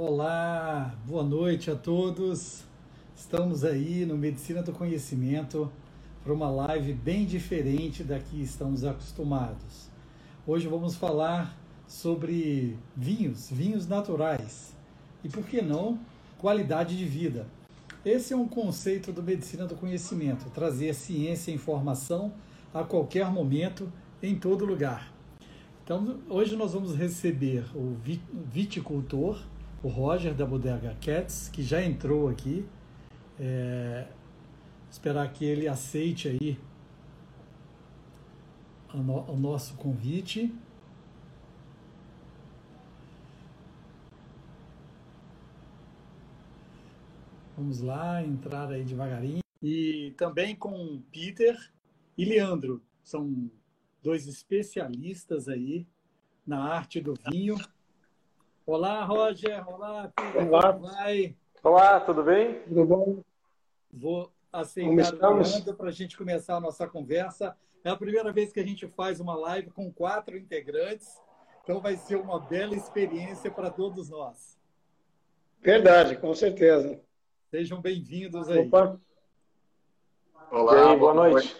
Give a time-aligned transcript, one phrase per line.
[0.00, 2.62] Olá, boa noite a todos.
[3.16, 5.68] Estamos aí no Medicina do Conhecimento
[6.22, 9.88] para uma live bem diferente da que estamos acostumados.
[10.46, 11.58] Hoje vamos falar
[11.88, 14.72] sobre vinhos, vinhos naturais
[15.24, 15.98] e, por que não,
[16.38, 17.48] qualidade de vida.
[18.04, 22.32] Esse é um conceito do Medicina do Conhecimento, trazer ciência e informação
[22.72, 23.92] a qualquer momento,
[24.22, 25.12] em todo lugar.
[25.82, 27.96] Então, hoje nós vamos receber o
[28.52, 29.42] viticultor,
[29.82, 32.66] o Roger da Bodega Cats, que já entrou aqui.
[33.38, 34.06] É,
[34.90, 36.58] esperar que ele aceite aí
[38.92, 40.52] o nosso convite.
[47.56, 49.40] Vamos lá, entrar aí devagarinho.
[49.62, 51.56] E também com Peter
[52.16, 52.82] e Leandro.
[53.02, 53.50] São
[54.02, 55.86] dois especialistas aí
[56.46, 57.56] na arte do vinho.
[58.68, 59.66] Olá, Roger.
[59.66, 60.46] Olá, Peter.
[60.46, 60.74] Olá.
[60.74, 61.34] Como vai?
[61.62, 62.60] Olá, tudo bem?
[62.64, 63.24] Tudo bom?
[63.90, 67.56] Vou aceitar o Leandro para a gente começar a nossa conversa.
[67.82, 71.18] É a primeira vez que a gente faz uma live com quatro integrantes,
[71.62, 74.58] então vai ser uma bela experiência para todos nós.
[75.62, 77.00] Verdade, com certeza.
[77.50, 78.66] Sejam bem-vindos aí.
[78.66, 79.00] Opa.
[80.50, 81.56] Olá, aí, boa, boa noite.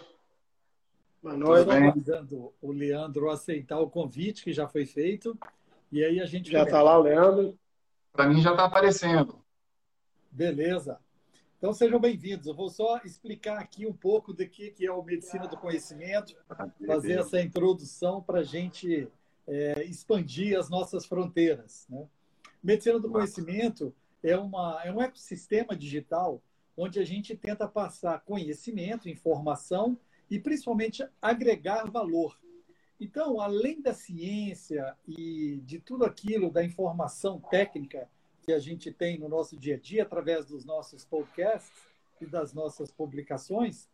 [1.23, 2.01] Boa noite.
[2.01, 5.39] Estou o Leandro aceitar o convite que já foi feito.
[5.91, 6.51] E aí a gente.
[6.51, 7.59] Já está lá Leandro?
[8.13, 9.43] Para mim já está aparecendo.
[10.31, 10.99] Beleza.
[11.57, 12.47] Então sejam bem-vindos.
[12.47, 16.37] Eu vou só explicar aqui um pouco do que é o Medicina do Conhecimento,
[16.87, 19.09] fazer essa introdução para a gente
[19.47, 21.87] é, expandir as nossas fronteiras.
[21.89, 22.07] Né?
[22.63, 26.41] Medicina do Conhecimento é, uma, é um ecossistema digital
[26.77, 29.99] onde a gente tenta passar conhecimento, informação
[30.31, 32.39] e principalmente agregar valor.
[33.01, 38.09] Então, além da ciência e de tudo aquilo, da informação técnica
[38.43, 41.71] que a gente tem no nosso dia a dia, através dos nossos podcasts
[42.21, 43.89] e das nossas publicações,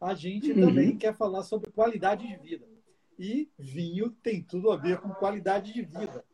[0.00, 0.68] a gente uhum.
[0.68, 2.66] também quer falar sobre qualidade de vida.
[3.18, 6.24] E vinho tem tudo a ver com qualidade de vida.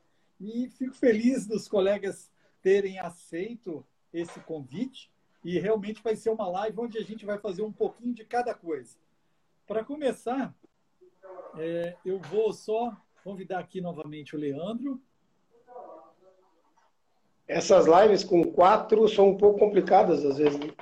[0.41, 2.31] E fico feliz dos colegas
[2.61, 5.11] terem aceito esse convite
[5.45, 8.55] e realmente vai ser uma live onde a gente vai fazer um pouquinho de cada
[8.55, 8.97] coisa.
[9.67, 10.55] Para começar,
[11.59, 15.01] é, eu vou só convidar aqui novamente o Leandro.
[17.47, 20.59] Essas lives com quatro são um pouco complicadas às vezes.
[20.59, 20.73] Né?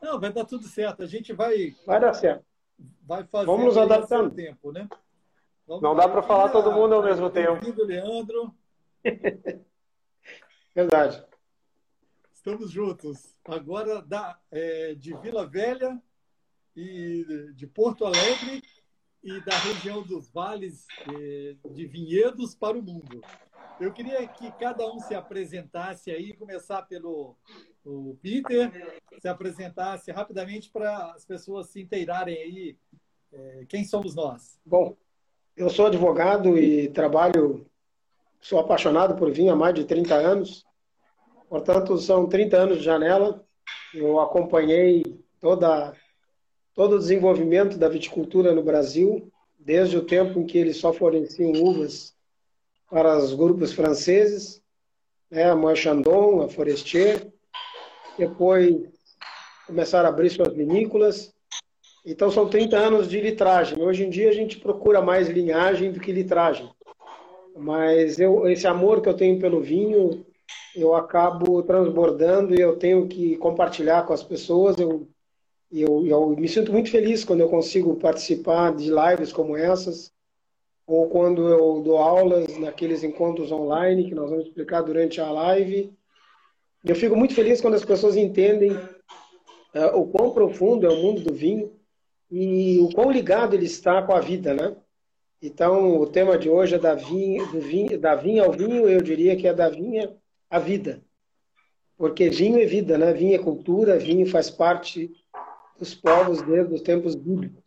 [0.00, 1.02] Não, vai dar tudo certo.
[1.02, 1.74] A gente vai.
[1.84, 2.44] Vai dar certo.
[3.02, 3.46] Vai fazer.
[3.46, 4.34] Vamos nos adaptando.
[4.34, 4.88] Tempo, né?
[5.66, 7.60] Vamos Não dá para falar todo mundo ao mesmo tempo.
[7.84, 8.54] Leandro.
[10.74, 11.24] Verdade.
[12.32, 13.36] Estamos juntos.
[13.46, 16.00] Agora da, é, de Vila Velha
[16.74, 18.62] e de Porto Alegre
[19.22, 23.20] e da região dos vales é, de vinhedos para o mundo.
[23.80, 27.36] Eu queria que cada um se apresentasse aí, começar pelo
[27.84, 32.76] o Peter, se apresentasse rapidamente para as pessoas se inteirarem aí
[33.32, 34.58] é, quem somos nós.
[34.64, 34.96] Bom,
[35.56, 37.66] eu sou advogado e trabalho,
[38.40, 40.66] sou apaixonado por vinho há mais de 30 anos.
[41.48, 43.44] Portanto, são 30 anos de janela.
[43.94, 45.02] Eu acompanhei
[45.40, 45.94] toda,
[46.78, 51.50] todo o desenvolvimento da viticultura no Brasil, desde o tempo em que eles só forneciam
[51.50, 52.14] uvas
[52.88, 54.62] para os grupos franceses,
[55.28, 57.26] né, a Moët Chandon, a Forestier.
[58.16, 58.76] Depois
[59.66, 61.34] começaram a abrir suas vinícolas.
[62.06, 63.82] Então, são 30 anos de litragem.
[63.82, 66.70] Hoje em dia, a gente procura mais linhagem do que litragem.
[67.56, 70.24] Mas eu, esse amor que eu tenho pelo vinho
[70.76, 74.78] eu acabo transbordando e eu tenho que compartilhar com as pessoas.
[74.78, 75.08] Eu,
[75.70, 80.12] eu, eu me sinto muito feliz quando eu consigo participar de lives como essas,
[80.86, 85.92] ou quando eu dou aulas naqueles encontros online que nós vamos explicar durante a live.
[86.82, 91.20] Eu fico muito feliz quando as pessoas entendem uh, o quão profundo é o mundo
[91.20, 91.70] do vinho
[92.30, 94.74] e o quão ligado ele está com a vida, né?
[95.40, 99.00] Então, o tema de hoje é da vinha, do vinho, da vinha ao vinho, eu
[99.00, 100.16] diria que é da vinha
[100.50, 101.02] a vida.
[101.96, 103.12] Porque vinho é vida, né?
[103.12, 105.10] Vinho é cultura, vinho faz parte
[105.78, 107.62] dos povos desde os tempos bíblicos.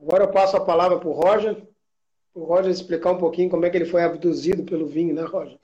[0.00, 1.56] Agora eu passo a palavra para o Roger,
[2.32, 5.22] para o Roger explicar um pouquinho como é que ele foi abduzido pelo vinho, né,
[5.22, 5.58] Roger?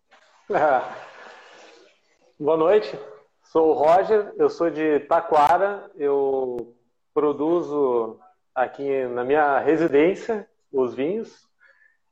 [2.39, 2.99] Boa noite,
[3.45, 6.75] sou o Roger, eu sou de Taquara, eu
[7.15, 8.19] produzo
[8.55, 11.49] aqui na minha residência os vinhos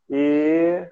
[0.08, 0.86] e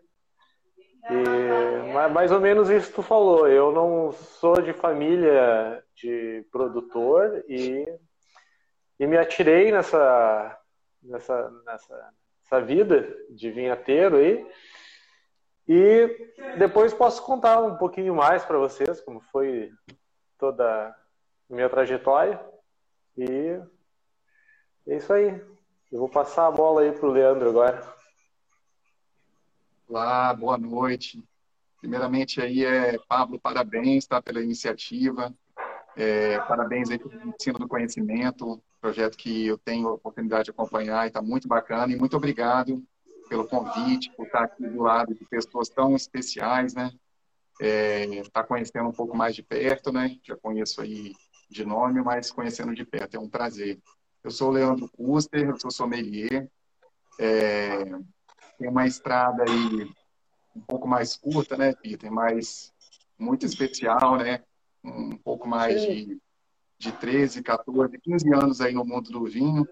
[1.11, 3.49] e, mais ou menos isso que tu falou.
[3.49, 7.85] Eu não sou de família de produtor e,
[8.99, 10.59] e me atirei nessa,
[11.03, 14.47] nessa, nessa, nessa vida de vinhateiro aí.
[15.69, 19.73] E depois posso contar um pouquinho mais para vocês como foi
[20.39, 20.95] toda a
[21.49, 22.41] minha trajetória.
[23.17, 23.61] E
[24.87, 25.41] é isso aí.
[25.91, 27.83] Eu vou passar a bola aí para o Leandro agora.
[29.89, 31.23] Olá, boa noite.
[31.79, 35.35] Primeiramente aí é Pablo, parabéns tá, pela iniciativa.
[35.97, 41.05] É, parabéns aí pelo ensino do conhecimento, projeto que eu tenho a oportunidade de acompanhar
[41.05, 41.93] e está muito bacana.
[41.93, 42.83] E muito obrigado
[43.29, 46.93] pelo convite, por estar aqui do lado de pessoas tão especiais, né?
[47.61, 50.19] É, tá conhecendo um pouco mais de perto, né?
[50.25, 51.15] Já conheço aí
[51.49, 53.79] de nome, mas conhecendo de perto é um prazer.
[54.25, 56.51] Eu sou o Leandro Custer, eu sou sommelier.
[57.21, 57.85] É,
[58.59, 59.89] tem uma estrada aí
[60.57, 62.11] um pouco mais curta, né, Peter?
[62.11, 62.73] Mas
[63.17, 64.43] muito especial, né?
[64.83, 66.21] Um pouco mais de,
[66.83, 69.67] de 13, 14, 15 anos aí no mundo do vinho,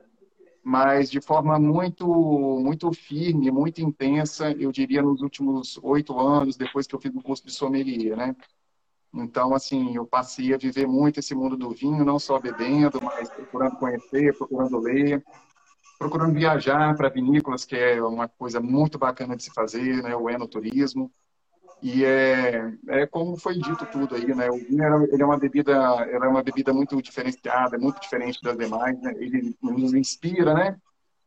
[0.63, 6.87] mas de forma muito, muito firme, muito intensa, eu diria nos últimos oito anos, depois
[6.87, 8.37] que eu fiz o curso de sommelier, né?
[9.13, 13.29] Então, assim, eu passei a viver muito esse mundo do vinho, não só bebendo, mas
[13.29, 15.25] procurando conhecer, procurando ler,
[15.99, 20.15] procurando viajar para vinícolas, que é uma coisa muito bacana de se fazer, né?
[20.15, 21.11] O enoturismo.
[21.83, 24.51] E é, é como foi dito tudo aí, né?
[24.51, 28.57] O vinho ele é uma bebida, ela é uma bebida muito diferenciada, muito diferente das
[28.57, 29.15] demais, né?
[29.17, 30.77] Ele nos inspira, né?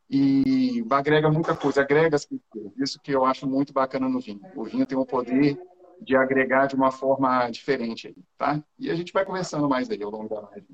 [0.09, 2.71] E agrega muita coisa, agrega as culturas.
[2.77, 4.41] Isso que eu acho muito bacana no vinho.
[4.55, 5.57] O vinho tem o poder
[6.01, 8.61] de agregar de uma forma diferente tá?
[8.77, 10.67] E a gente vai conversando mais aí ao longo da live.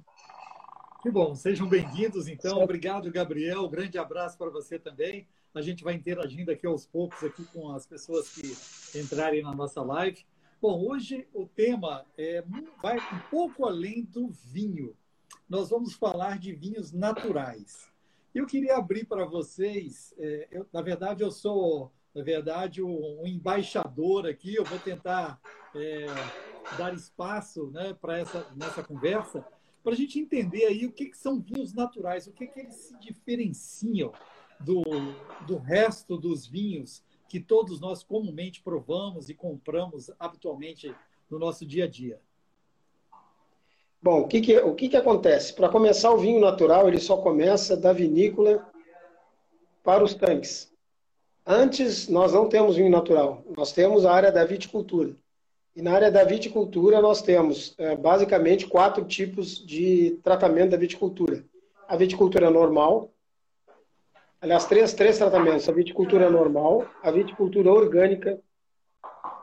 [1.01, 2.61] Que bom, sejam bem-vindos então.
[2.61, 3.69] Obrigado, Gabriel.
[3.69, 5.25] Grande abraço para você também.
[5.53, 9.81] A gente vai interagindo aqui aos poucos aqui com as pessoas que entrarem na nossa
[9.81, 10.25] live.
[10.61, 12.43] Bom, hoje o tema é,
[12.81, 14.95] vai um pouco além do vinho.
[15.49, 17.91] Nós vamos falar de vinhos naturais.
[18.35, 24.27] Eu queria abrir para vocês, é, eu, na verdade eu sou na verdade, um, embaixador
[24.27, 24.55] aqui.
[24.55, 25.39] Eu vou tentar
[25.75, 26.05] é,
[26.77, 29.45] dar espaço né, para essa nessa conversa,
[29.83, 32.75] para a gente entender aí o que, que são vinhos naturais, o que, que eles
[32.75, 34.11] se diferenciam
[34.59, 34.83] do,
[35.47, 40.93] do resto dos vinhos que todos nós comumente provamos e compramos habitualmente
[41.29, 42.19] no nosso dia a dia.
[44.01, 45.53] Bom, o que, que, o que, que acontece?
[45.53, 48.65] Para começar, o vinho natural ele só começa da vinícola
[49.83, 50.71] para os tanques.
[51.45, 55.15] Antes, nós não temos vinho natural, nós temos a área da viticultura.
[55.75, 61.43] E na área da viticultura, nós temos é, basicamente quatro tipos de tratamento da viticultura:
[61.87, 63.11] a viticultura normal,
[64.41, 68.39] aliás, três, três tratamentos: a viticultura normal, a viticultura orgânica,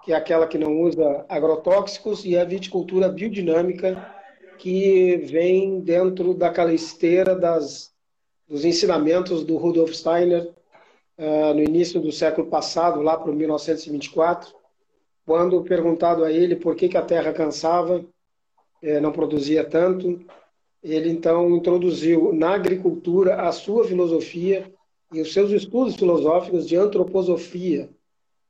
[0.03, 4.15] que é aquela que não usa agrotóxicos, e a viticultura biodinâmica,
[4.59, 7.93] que vem dentro daquela esteira das,
[8.49, 10.51] dos ensinamentos do Rudolf Steiner
[11.19, 14.55] uh, no início do século passado, lá para 1924,
[15.27, 18.05] quando perguntado a ele por que, que a terra cansava,
[18.81, 20.25] eh, não produzia tanto,
[20.81, 24.73] ele então introduziu na agricultura a sua filosofia
[25.13, 27.91] e os seus estudos filosóficos de antroposofia,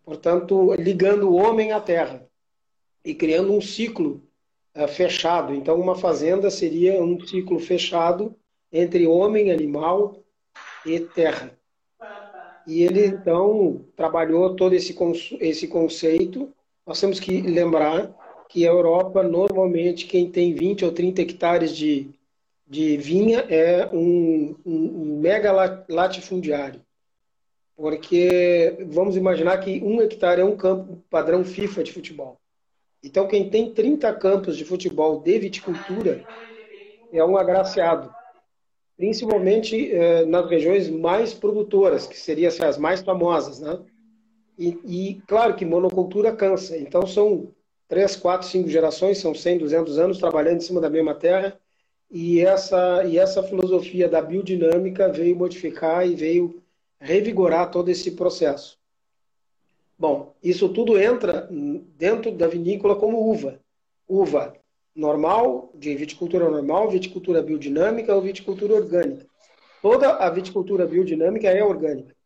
[0.04, 2.26] portanto, ligando o homem à terra
[3.04, 4.22] e criando um ciclo
[4.74, 5.54] uh, fechado.
[5.54, 8.34] Então, uma fazenda seria um ciclo fechado
[8.72, 10.22] entre homem, animal
[10.84, 11.56] e terra.
[12.66, 14.96] E ele, então, trabalhou todo esse,
[15.40, 16.52] esse conceito.
[16.84, 18.12] Nós temos que lembrar
[18.48, 22.10] que a Europa, normalmente, quem tem 20 ou 30 hectares de,
[22.66, 25.52] de vinha é um, um mega
[25.88, 26.80] latifundiário.
[27.76, 32.40] Porque vamos imaginar que um hectare é um campo padrão FIFA de futebol.
[33.02, 36.24] Então, quem tem 30 campos de futebol de viticultura
[37.12, 38.10] é um agraciado
[38.96, 43.78] principalmente eh, nas regiões mais produtoras, que seriam assim, as mais famosas, né?
[44.58, 46.78] E, e, claro que monocultura cansa.
[46.78, 47.52] Então são
[47.86, 51.58] três, quatro, cinco gerações, são 100, 200 anos trabalhando em cima da mesma terra.
[52.10, 56.62] E essa e essa filosofia da biodinâmica veio modificar e veio
[57.00, 58.78] revigorar todo esse processo.
[59.98, 61.48] Bom, isso tudo entra
[61.96, 63.58] dentro da vinícola como uva.
[64.08, 64.54] Uva
[64.96, 69.26] normal, de viticultura normal, viticultura biodinâmica ou viticultura orgânica.
[69.82, 72.16] Toda a viticultura biodinâmica é orgânica,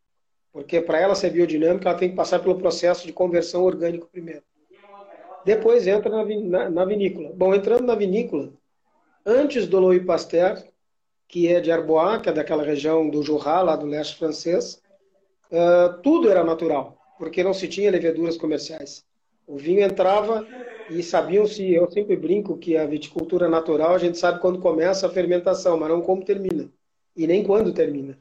[0.53, 4.43] porque para ela ser biodinâmica, ela tem que passar pelo processo de conversão orgânico primeiro.
[5.45, 7.33] Depois entra na, na, vinícola.
[7.35, 8.53] Bom, entrando na vinícola,
[9.25, 10.63] antes do Louis Pasteur,
[11.29, 14.83] que é de Arbois, que é daquela região do Jura, lá do leste francês,
[15.51, 19.05] uh, tudo era natural, porque não se tinha leveduras comerciais.
[19.47, 20.47] O vinho entrava
[20.91, 25.11] e sabiam-se, eu sempre brinco que a viticultura natural, a gente sabe quando começa a
[25.11, 26.71] fermentação, mas não como termina.
[27.17, 28.19] E nem quando termina.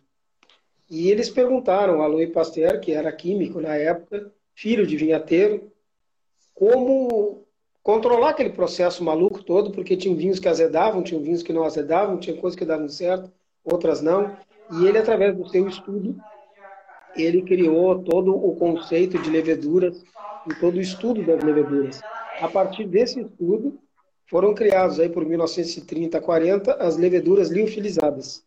[0.90, 5.72] E eles perguntaram a Louis Pasteur, que era químico na época, filho de vinhateiro,
[6.54, 7.46] como
[7.84, 12.18] controlar aquele processo maluco todo, porque tinha vinhos que azedavam, tinha vinhos que não azedavam,
[12.18, 13.32] tinha coisas que davam certo,
[13.64, 14.36] outras não.
[14.72, 16.16] E ele, através do seu estudo,
[17.16, 20.04] ele criou todo o conceito de leveduras
[20.50, 22.02] e todo o estudo das leveduras.
[22.40, 23.80] A partir desse estudo,
[24.28, 28.44] foram criados aí por 1930 40 as leveduras liofilizadas,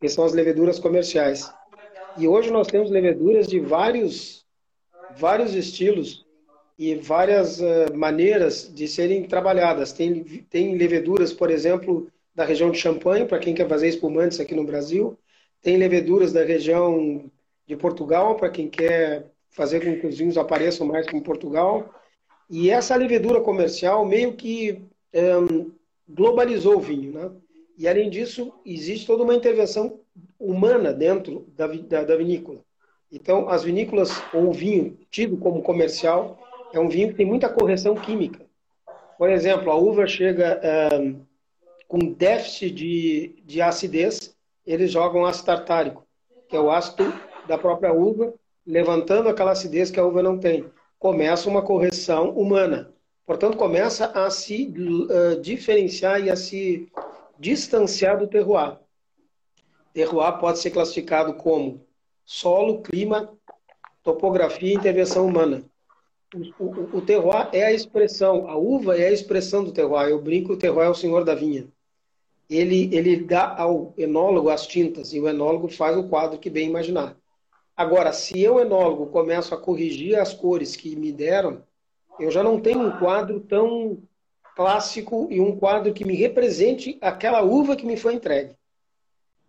[0.00, 1.52] que são as leveduras comerciais.
[2.16, 4.44] E hoje nós temos leveduras de vários
[5.16, 6.23] vários estilos
[6.78, 9.92] e várias uh, maneiras de serem trabalhadas.
[9.92, 14.54] Tem, tem leveduras, por exemplo, da região de Champagne, para quem quer fazer espumantes aqui
[14.54, 15.16] no Brasil.
[15.62, 17.30] Tem leveduras da região
[17.66, 21.94] de Portugal, para quem quer fazer com que os vinhos apareçam mais como Portugal.
[22.50, 24.82] E essa levedura comercial meio que
[25.14, 25.70] um,
[26.08, 27.12] globalizou o vinho.
[27.12, 27.30] Né?
[27.78, 30.00] E, além disso, existe toda uma intervenção
[30.38, 32.60] humana dentro da, da, da vinícola.
[33.10, 36.43] Então, as vinícolas, ou o vinho tido como comercial,
[36.76, 38.44] é um vinho que tem muita correção química.
[39.16, 40.60] Por exemplo, a uva chega
[41.88, 44.34] com déficit de, de acidez,
[44.66, 46.04] eles jogam ácido tartárico,
[46.48, 47.12] que é o ácido
[47.46, 48.34] da própria uva,
[48.66, 50.64] levantando aquela acidez que a uva não tem.
[50.98, 52.92] Começa uma correção humana.
[53.26, 56.88] Portanto, começa a se uh, diferenciar e a se
[57.38, 58.78] distanciar do terroir.
[59.92, 61.86] Terroir pode ser classificado como
[62.24, 63.32] solo, clima,
[64.02, 65.62] topografia e intervenção humana.
[66.58, 70.08] O, o, terroir é a expressão, a uva é a expressão do terroir.
[70.08, 71.68] Eu brinco, o terroir é o senhor da vinha.
[72.50, 76.68] Ele, ele dá ao enólogo as tintas e o enólogo faz o quadro que bem
[76.68, 77.16] imaginar.
[77.76, 81.62] Agora, se eu, enólogo, começo a corrigir as cores que me deram,
[82.18, 83.98] eu já não tenho um quadro tão
[84.54, 88.56] clássico e um quadro que me represente aquela uva que me foi entregue.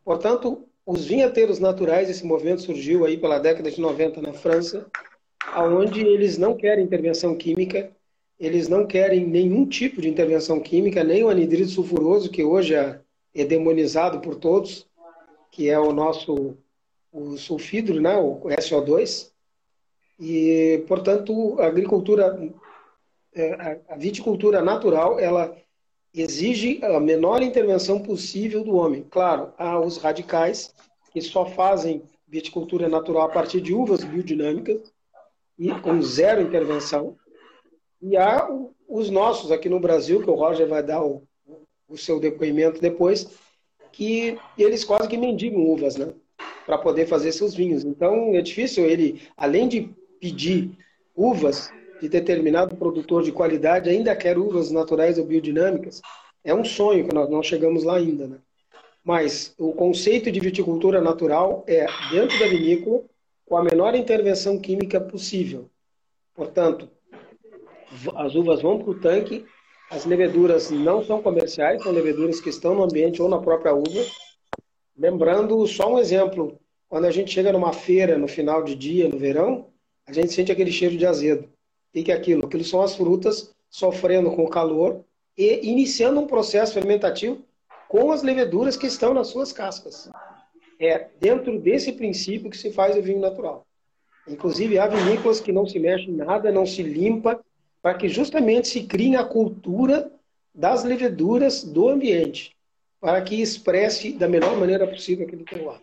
[0.04, 4.86] Portanto, os vinheteiros naturais, esse movimento surgiu aí pela década de 90 na França,
[5.54, 7.92] aonde eles não querem intervenção química,
[8.40, 13.00] eles não querem nenhum tipo de intervenção química, nem o anidrido sulfuroso, que hoje é,
[13.46, 14.86] demonizado por todos,
[15.52, 16.58] que é o nosso
[17.12, 19.32] o sulfidro, né, o SO2.
[20.20, 22.38] E, portanto, a agricultura,
[23.34, 25.56] é, a viticultura natural, ela
[26.14, 29.06] exige a menor intervenção possível do homem.
[29.10, 30.74] Claro, há os radicais
[31.12, 34.94] que só fazem viticultura natural a partir de uvas biodinâmicas
[35.58, 37.16] e com zero intervenção.
[38.02, 38.48] E há
[38.88, 41.24] os nossos aqui no Brasil, que o Roger vai dar o,
[41.88, 43.30] o seu depoimento depois,
[43.92, 46.14] que eles quase que mendigam uvas, né?
[46.66, 47.84] Para poder fazer seus vinhos.
[47.84, 50.72] Então é difícil ele, além de pedir
[51.16, 51.72] uvas
[52.02, 56.02] de determinado produtor de qualidade, ainda quer uvas naturais ou biodinâmicas,
[56.44, 58.38] é um sonho que nós não chegamos lá ainda, né?
[59.04, 63.04] Mas o conceito de viticultura natural é dentro da vinícola
[63.46, 65.70] com a menor intervenção química possível.
[66.34, 66.90] Portanto,
[68.16, 69.46] as uvas vão para o tanque,
[69.90, 74.04] as leveduras não são comerciais, são leveduras que estão no ambiente ou na própria uva.
[74.98, 76.60] Lembrando só um exemplo,
[76.90, 79.68] quando a gente chega numa feira no final de dia, no verão,
[80.08, 81.44] a gente sente aquele cheiro de azedo.
[81.94, 82.46] O que é aquilo?
[82.46, 85.04] Aquilo são as frutas sofrendo com o calor
[85.38, 87.44] e iniciando um processo fermentativo
[87.88, 90.10] com as leveduras que estão nas suas cascas.
[90.80, 93.66] É dentro desse princípio que se faz o vinho natural.
[94.28, 97.40] Inclusive, há vinícolas que não se mexe em nada, não se limpa,
[97.82, 100.12] para que justamente se crie a cultura
[100.54, 102.56] das leveduras do ambiente,
[103.00, 105.80] para que expresse da melhor maneira possível aquele terroir.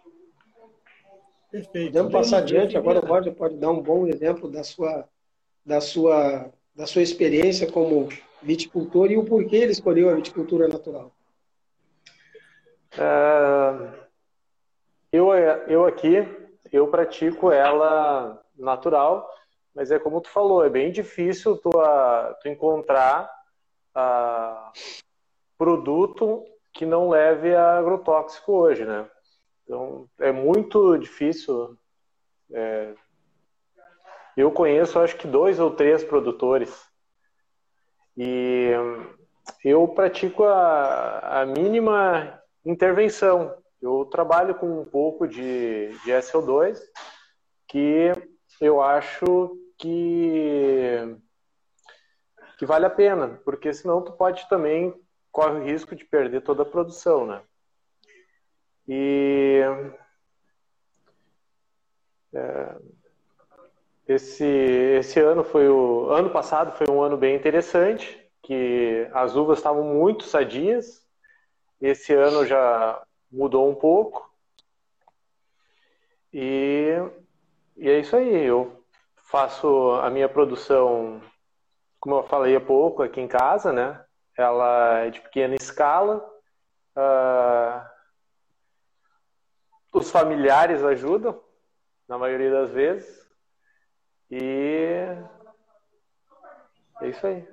[1.51, 1.93] Perfeito.
[1.93, 2.77] Podemos passar adiante.
[2.77, 5.07] Agora o Roger pode dar um bom exemplo da sua,
[5.65, 8.09] da sua, da sua experiência como
[8.43, 11.13] viticultor e o porquê ele escolheu a viticultura natural.
[12.95, 14.02] Uh,
[15.13, 15.33] eu,
[15.69, 16.27] eu aqui,
[16.73, 19.29] eu pratico ela natural,
[19.75, 23.31] mas é como tu falou, é bem difícil tu, uh, tu encontrar
[23.97, 24.73] uh,
[25.59, 29.09] produto que não leve a agrotóxico hoje, né?
[29.65, 31.77] Então, é muito difícil.
[32.51, 32.95] É...
[34.37, 36.91] Eu conheço, acho que dois ou três produtores.
[38.17, 38.71] E
[39.65, 43.62] eu pratico a, a mínima intervenção.
[43.83, 46.79] Eu trabalho com um pouco de, de SO2,
[47.67, 48.13] que
[48.61, 51.17] eu acho que,
[52.59, 54.95] que vale a pena, porque senão tu pode também
[55.33, 57.43] corre o risco de perder toda a produção, né?
[58.87, 59.63] E
[62.35, 62.77] é,
[64.07, 69.59] esse, esse ano foi o ano passado foi um ano bem interessante, que as uvas
[69.59, 71.03] estavam muito sadias.
[71.81, 74.31] Esse ano já mudou um pouco.
[76.33, 76.95] E,
[77.77, 78.45] e é isso aí.
[78.45, 78.85] Eu
[79.17, 81.23] faço a minha produção,
[81.99, 84.05] como eu falei há pouco, aqui em casa, né?
[84.37, 86.19] Ela é de pequena escala.
[86.97, 87.93] Uh,
[89.93, 91.43] os familiares ajudam,
[92.09, 93.23] na maioria das vezes.
[94.31, 95.07] E
[97.01, 97.47] é isso aí.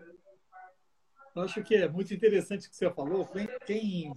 [1.36, 3.27] Acho que é muito interessante o que você falou.
[3.65, 4.13] Quem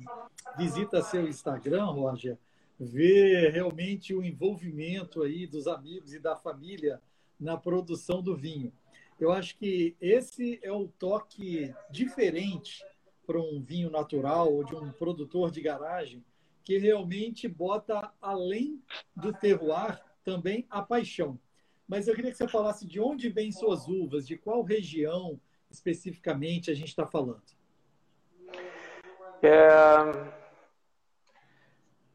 [0.56, 2.38] visita seu Instagram, Roger,
[2.78, 7.00] vê realmente o envolvimento aí dos amigos e da família
[7.38, 8.72] na produção do vinho.
[9.18, 12.84] Eu acho que esse é o toque diferente
[13.26, 16.24] para um vinho natural ou de um produtor de garagem
[16.64, 18.82] que realmente bota além
[19.14, 21.38] do terroir também a paixão.
[21.86, 25.40] Mas eu queria que você falasse de onde vêm suas uvas, de qual região
[25.70, 27.42] especificamente a gente está falando.
[29.42, 30.41] É,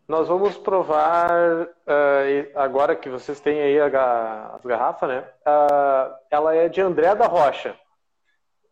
[0.08, 1.30] nós vamos provar,
[1.64, 5.20] uh, agora que vocês têm aí a, as garrafas, né?
[5.46, 7.78] Uh, ela é de André da Rocha.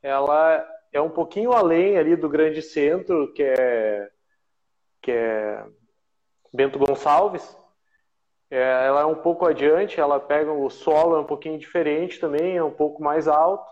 [0.01, 4.09] Ela é um pouquinho além ali do grande centro, que é,
[5.01, 5.65] que é
[6.53, 7.57] Bento Gonçalves.
[8.49, 12.55] É, ela é um pouco adiante, ela pega o solo é um pouquinho diferente também,
[12.55, 13.69] é um pouco mais alto.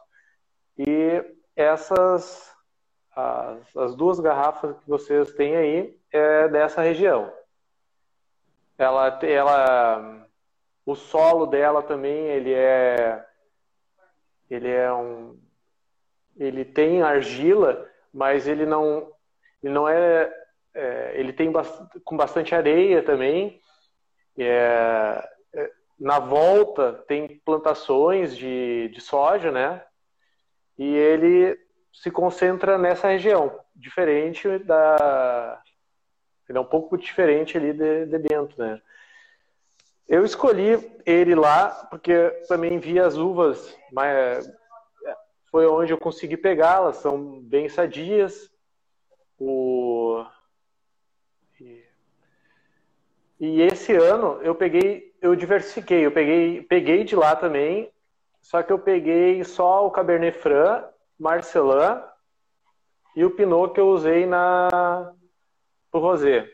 [0.77, 1.24] E
[1.55, 2.51] essas,
[3.15, 7.32] as, as duas garrafas que vocês têm aí é dessa região.
[8.77, 10.27] Ela, ela,
[10.86, 13.24] o solo dela também ele é,
[14.50, 15.38] ele é um,
[16.38, 19.12] ele tem argila, mas ele não,
[19.62, 20.32] ele não é,
[20.74, 23.62] é ele tem bast com bastante areia também.
[24.38, 29.84] É, é, na volta tem plantações de, de soja, né?
[30.77, 31.60] E ele
[31.94, 35.62] se concentra nessa região, diferente da,
[36.53, 38.79] ele é um pouco diferente ali de, de dentro, né?
[40.07, 44.48] Eu escolhi ele lá porque também vi as uvas, mas
[45.50, 48.51] foi onde eu consegui pegá-las, são bem sadias.
[49.39, 50.24] O...
[53.39, 57.92] E esse ano eu peguei, eu diversifiquei, eu peguei, peguei de lá também,
[58.42, 60.87] só que eu peguei só o Cabernet Franc,
[61.18, 62.01] Marcelin
[63.16, 65.13] e o Pinot que eu usei na
[65.94, 66.50] pro rosé.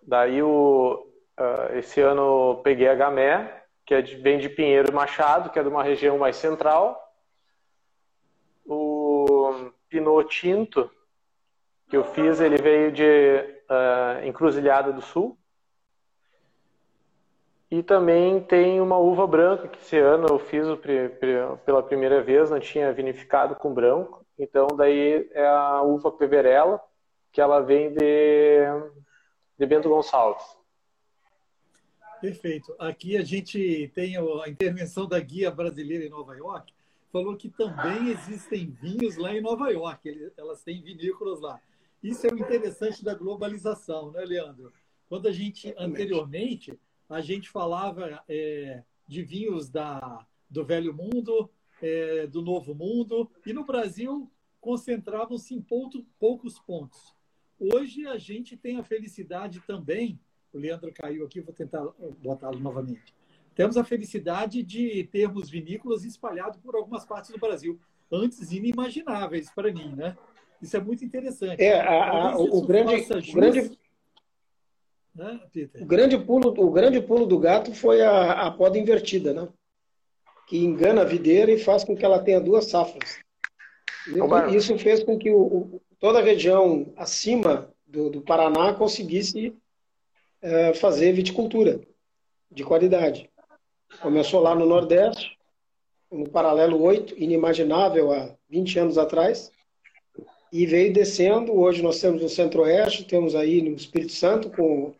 [0.00, 1.04] Daí o,
[1.38, 5.62] uh, esse ano peguei a Gamé, que é de, vem de Pinheiro Machado, que é
[5.62, 6.96] de uma região mais central.
[8.64, 10.88] O Pinot Tinto,
[11.88, 15.36] que eu fiz, ele veio de uh, Encruzilhada do Sul.
[17.70, 20.66] E também tem uma uva branca, que esse ano eu fiz
[21.66, 24.24] pela primeira vez, não tinha vinificado com branco.
[24.38, 26.80] Então, daí é a uva Peverella,
[27.38, 28.66] que ela vem de,
[29.56, 30.44] de Bento Gonçalves.
[32.20, 32.74] Perfeito.
[32.80, 36.74] Aqui a gente tem a intervenção da guia brasileira em Nova York.
[37.12, 40.32] Falou que também existem vinhos lá em Nova York.
[40.36, 41.60] Elas têm vinícolas lá.
[42.02, 44.72] Isso é o interessante da globalização, né, Leandro?
[45.08, 46.76] Quando a gente, anteriormente,
[47.08, 51.48] a gente falava é, de vinhos da, do Velho Mundo,
[51.80, 54.28] é, do Novo Mundo, e no Brasil
[54.60, 55.64] concentravam-se em
[56.18, 57.16] poucos pontos.
[57.60, 60.18] Hoje a gente tem a felicidade também,
[60.52, 61.84] o Leandro caiu aqui, vou tentar
[62.22, 63.14] botá-lo novamente.
[63.54, 67.78] Temos a felicidade de termos vinícolas espalhados por algumas partes do Brasil,
[68.10, 70.16] antes inimagináveis para mim, né?
[70.62, 71.62] Isso é muito interessante.
[71.62, 73.78] É, a, a, o, grande, o grande,
[75.14, 75.40] né,
[75.80, 79.48] o grande pulo, o grande pulo do gato foi a, a poda invertida, né?
[80.46, 83.18] Que engana a videira e faz com que ela tenha duas safras.
[84.54, 89.54] Isso fez com que o, toda a região acima do, do Paraná conseguisse
[90.40, 91.80] é, fazer viticultura
[92.50, 93.28] de qualidade.
[94.00, 95.36] Começou lá no Nordeste,
[96.10, 99.50] no paralelo 8, inimaginável há 20 anos atrás,
[100.52, 101.58] e veio descendo.
[101.58, 104.94] Hoje nós temos no Centro-Oeste, temos aí no Espírito Santo com o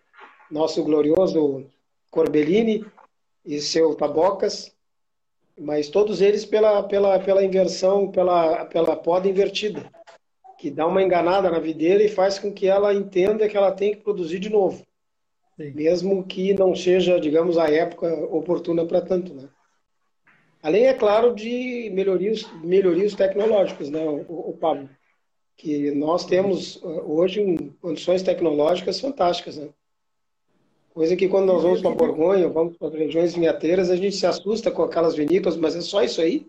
[0.51, 1.65] nosso glorioso
[2.11, 2.85] Corbellini
[3.45, 4.75] e seu Tabocas,
[5.59, 9.91] mas todos eles pela, pela, pela inversão, pela, pela poda invertida
[10.59, 13.93] que dá uma enganada na videira e faz com que ela entenda que ela tem
[13.93, 14.85] que produzir de novo.
[15.57, 15.71] Sim.
[15.71, 19.49] Mesmo que não seja, digamos, a época oportuna para tanto, né?
[20.61, 24.91] Além, é claro, de melhorias, melhorias tecnológicas, né, o, o Pablo?
[25.57, 29.69] Que nós temos uh, hoje condições tecnológicas fantásticas, né?
[30.99, 34.69] Coisa que quando nós vamos para Borgonha, vamos para regiões vinhateiras, a gente se assusta
[34.69, 36.45] com aquelas vinícolas, mas é só isso aí.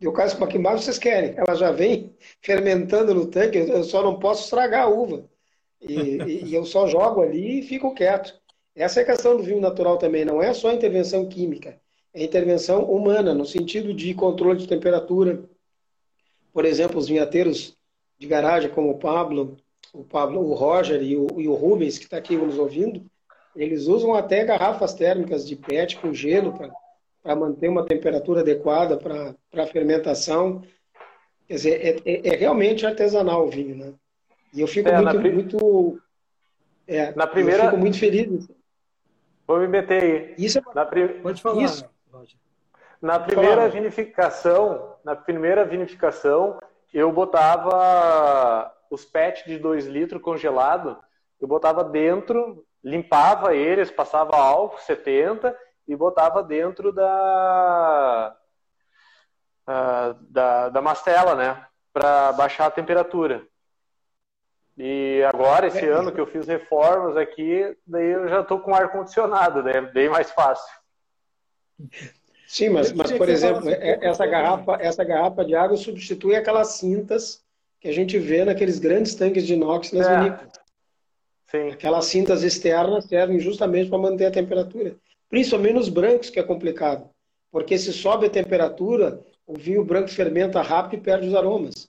[0.00, 1.34] E o caso para que mais vocês querem?
[1.36, 5.24] Ela já vem fermentando no tanque, eu só não posso estragar a uva.
[5.80, 6.18] E,
[6.48, 8.34] e, eu só jogo ali e fico quieto.
[8.74, 11.80] Essa é a questão do vinho natural também, não é só intervenção química.
[12.12, 15.44] é intervenção humana, no sentido de controle de temperatura.
[16.52, 17.76] Por exemplo, os vinhateiros
[18.18, 19.56] de garagem, como o Pablo,
[19.92, 23.08] o Pablo, o Roger e o, e o Rubens, que está aqui nos ouvindo,
[23.56, 26.52] eles usam até garrafas térmicas de PET com gelo
[27.22, 30.62] para manter uma temperatura adequada para a fermentação.
[31.48, 33.94] Quer dizer, é, é, é, realmente artesanal o vinho, né?
[34.52, 36.00] E eu fico é, muito, na muito,
[36.86, 37.64] é, na primeira...
[37.64, 38.48] eu fico muito feliz.
[39.46, 40.34] Vou me meter aí.
[40.38, 40.62] Isso é...
[40.74, 41.08] na prim...
[41.22, 41.62] Pode falar.
[41.62, 41.88] Isso...
[43.00, 46.58] Na primeira vinificação, na primeira vinificação,
[46.92, 50.96] eu botava os PET de 2 litros congelado,
[51.40, 58.36] eu botava dentro, limpava eles, passava álcool 70 e botava dentro da
[59.68, 63.44] uh, da, da mastela, né, para baixar a temperatura.
[64.78, 65.90] E agora, esse é.
[65.90, 69.80] ano que eu fiz reformas aqui, daí eu já estou com ar condicionado, daí é
[69.80, 70.72] bem mais fácil.
[72.46, 77.44] Sim, mas, mas por exemplo, é, essa garrafa, essa garrafa de água substitui aquelas cintas
[77.80, 80.16] que a gente vê naqueles grandes tanques de inox nas é.
[80.16, 80.65] vinícolas.
[81.48, 81.70] Sim.
[81.70, 84.96] Aquelas cintas externas servem justamente para manter a temperatura.
[85.28, 87.08] Principalmente nos brancos, que é complicado.
[87.50, 91.88] Porque se sobe a temperatura, o vinho branco fermenta rápido e perde os aromas.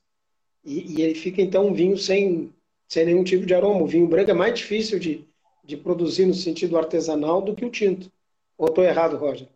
[0.63, 2.53] E, e ele fica, então, um vinho sem,
[2.87, 3.83] sem nenhum tipo de aroma.
[3.83, 5.25] O vinho branco é mais difícil de,
[5.63, 8.11] de produzir no sentido artesanal do que o tinto.
[8.57, 9.47] Ou estou errado, Roger?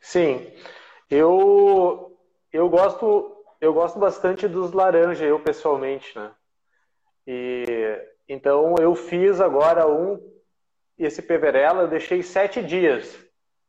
[0.00, 0.46] Sim.
[1.10, 2.16] Eu,
[2.52, 6.30] eu gosto eu gosto bastante dos laranja, eu pessoalmente, né?
[7.26, 10.20] E então eu fiz agora um
[10.98, 13.26] esse peverella, eu deixei sete dias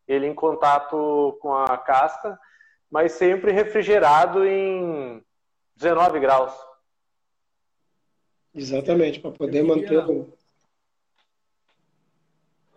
[0.08, 2.40] ele em contato com a casca,
[2.90, 5.22] mas sempre refrigerado em
[5.76, 6.54] 19 graus.
[8.56, 10.34] Exatamente, para poder eu queria, manter o.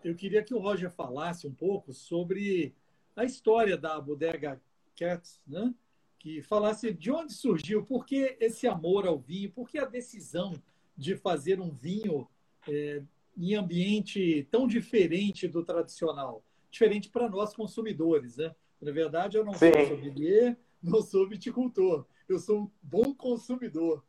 [0.02, 2.74] Eu queria que o Roger falasse um pouco sobre
[3.14, 4.60] a história da bodega
[4.96, 5.72] Cats, né?
[6.18, 10.52] que falasse de onde surgiu, por que esse amor ao vinho, por que a decisão
[11.00, 12.28] de fazer um vinho
[12.68, 13.02] é,
[13.34, 18.54] em ambiente tão diferente do tradicional, diferente para nós consumidores, né?
[18.78, 19.72] Na verdade, eu não Sim.
[19.72, 24.04] sou sommelier, não sou viticultor, eu sou um bom consumidor.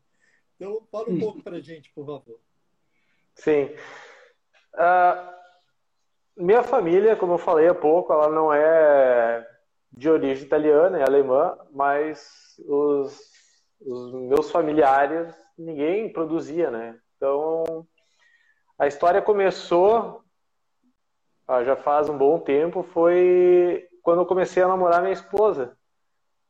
[0.58, 2.40] Então, fala um pouco para a gente, por favor.
[3.36, 3.70] Sim.
[4.74, 5.32] Uh,
[6.36, 9.48] minha família, como eu falei há pouco, ela não é
[9.94, 13.18] de origem italiana e alemã, mas os,
[13.80, 17.00] os meus familiares, ninguém produzia, né?
[17.16, 17.86] Então,
[18.78, 20.24] a história começou,
[21.48, 25.78] ah, já faz um bom tempo, foi quando eu comecei a namorar minha esposa.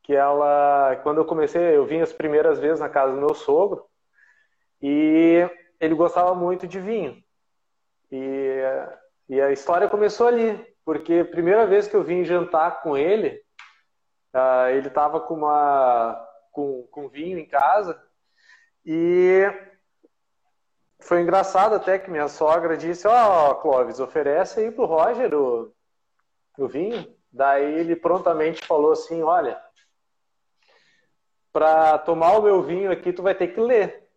[0.02, 3.86] Que ela, quando eu comecei, eu vim as primeiras vezes na casa do meu sogro
[4.80, 5.48] e
[5.78, 7.22] ele gostava muito de vinho.
[8.10, 8.58] E,
[9.28, 13.40] e a história começou ali porque primeira vez que eu vim jantar com ele,
[14.34, 17.98] uh, ele estava com uma com, com vinho em casa
[18.84, 19.42] e
[21.00, 25.72] foi engraçado até que minha sogra disse, ó, oh, Clóvis, oferece aí pro Roger o,
[26.58, 27.14] o vinho.
[27.30, 29.60] Daí ele prontamente falou assim, olha,
[31.52, 34.08] para tomar o meu vinho aqui tu vai ter que ler.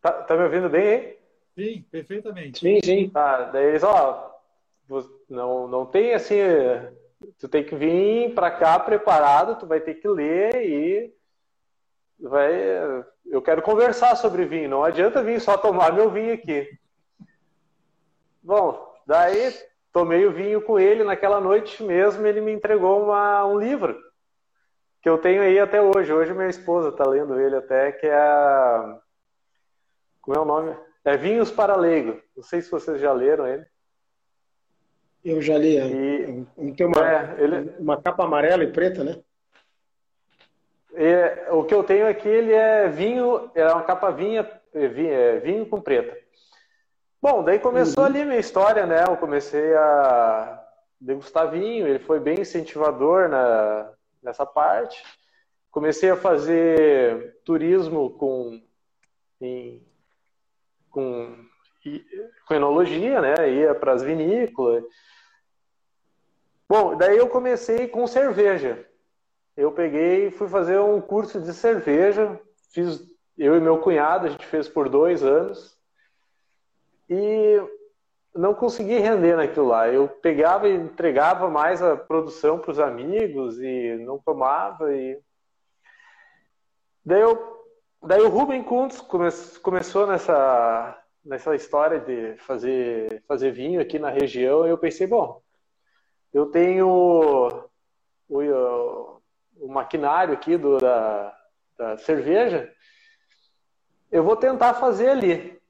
[0.00, 1.18] Tá, tá me ouvindo bem aí?
[1.54, 2.60] Sim, perfeitamente.
[2.60, 3.10] Sim, sim.
[3.10, 4.34] Tá, daí eles, ó,
[5.28, 6.36] não, não tem assim,
[7.38, 11.14] tu tem que vir para cá preparado, tu vai ter que ler e
[12.28, 16.68] vai, eu quero conversar sobre vinho, não adianta vir só tomar meu vinho aqui.
[18.42, 19.54] Bom, daí
[19.92, 23.96] tomei o vinho com ele naquela noite mesmo, ele me entregou uma, um livro
[25.02, 26.12] que eu tenho aí até hoje.
[26.12, 28.98] Hoje minha esposa está lendo ele até, que é a...
[30.20, 30.76] como é o nome?
[31.04, 32.22] É Vinhos para Leigo.
[32.36, 33.66] Não sei se vocês já leram ele.
[35.24, 35.76] Eu já li.
[35.76, 35.86] É.
[35.86, 37.74] E, tem uma, é, ele...
[37.80, 39.20] uma capa amarela e preta, né?
[40.94, 45.12] É, o que eu tenho aqui, ele é vinho, é uma capa vinha, é vinho,
[45.12, 46.16] é vinho com preta.
[47.20, 48.10] Bom, daí começou uhum.
[48.10, 49.04] ali a minha história, né?
[49.08, 50.62] Eu comecei a
[51.00, 55.02] degustar vinho, ele foi bem incentivador na, nessa parte.
[55.70, 58.60] Comecei a fazer turismo com
[59.40, 59.84] em,
[60.90, 61.34] com,
[62.46, 63.50] com enologia, né?
[63.50, 64.84] Ia para as vinícolas.
[66.68, 68.86] Bom, daí eu comecei com cerveja.
[69.56, 72.40] Eu peguei e fui fazer um curso de cerveja.
[72.72, 73.02] Fiz
[73.36, 75.76] eu e meu cunhado, a gente fez por dois anos.
[77.08, 77.60] E
[78.34, 79.88] não consegui render naquilo lá.
[79.88, 84.94] Eu pegava e entregava mais a produção para os amigos e não tomava.
[84.94, 85.20] E...
[87.04, 87.52] Daí eu
[88.04, 89.28] Daí o Ruben Kuntz come,
[89.62, 95.40] começou nessa, nessa história de fazer, fazer vinho aqui na região, eu pensei, bom,
[96.34, 97.68] eu tenho
[99.62, 101.38] o maquinário aqui do, da,
[101.78, 102.70] da cerveja,
[104.10, 105.62] eu vou tentar fazer ali.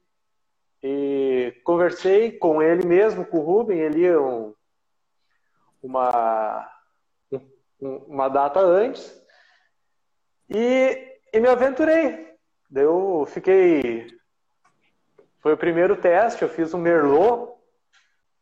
[0.81, 4.53] E conversei com ele mesmo, com o Ruben, ele um,
[5.81, 6.69] uma,
[7.79, 9.23] uma data antes,
[10.49, 12.35] e, e me aventurei.
[12.75, 14.07] Eu fiquei.
[15.39, 17.53] Foi o primeiro teste, eu fiz um Merlot,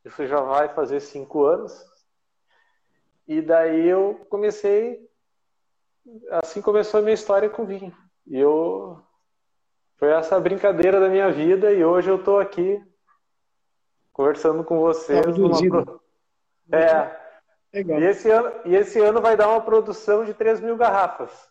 [0.05, 1.85] isso já vai fazer cinco anos.
[3.27, 5.10] E daí eu comecei,
[6.31, 7.95] assim começou a minha história com vinho.
[8.27, 9.01] E eu
[9.97, 12.83] foi essa brincadeira da minha vida e hoje eu estou aqui
[14.11, 15.37] conversando com vocês.
[15.37, 16.01] Numa...
[16.71, 17.21] É.
[17.73, 18.01] Legal.
[18.01, 21.49] E esse, ano, e esse ano vai dar uma produção de 3 mil garrafas.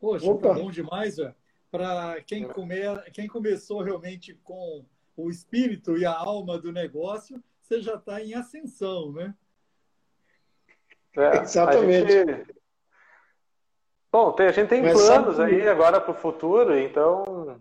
[0.00, 0.48] Poxa, tá Opa.
[0.48, 1.16] tá bom demais,
[1.70, 2.76] Para quem, come...
[3.12, 4.84] quem começou realmente com
[5.16, 9.34] o espírito e a alma do negócio, você já está em ascensão, né?
[11.16, 12.61] É, Exatamente.
[14.12, 15.54] Bom, tem, a gente tem Mas planos sabe...
[15.54, 17.58] aí agora para o futuro, então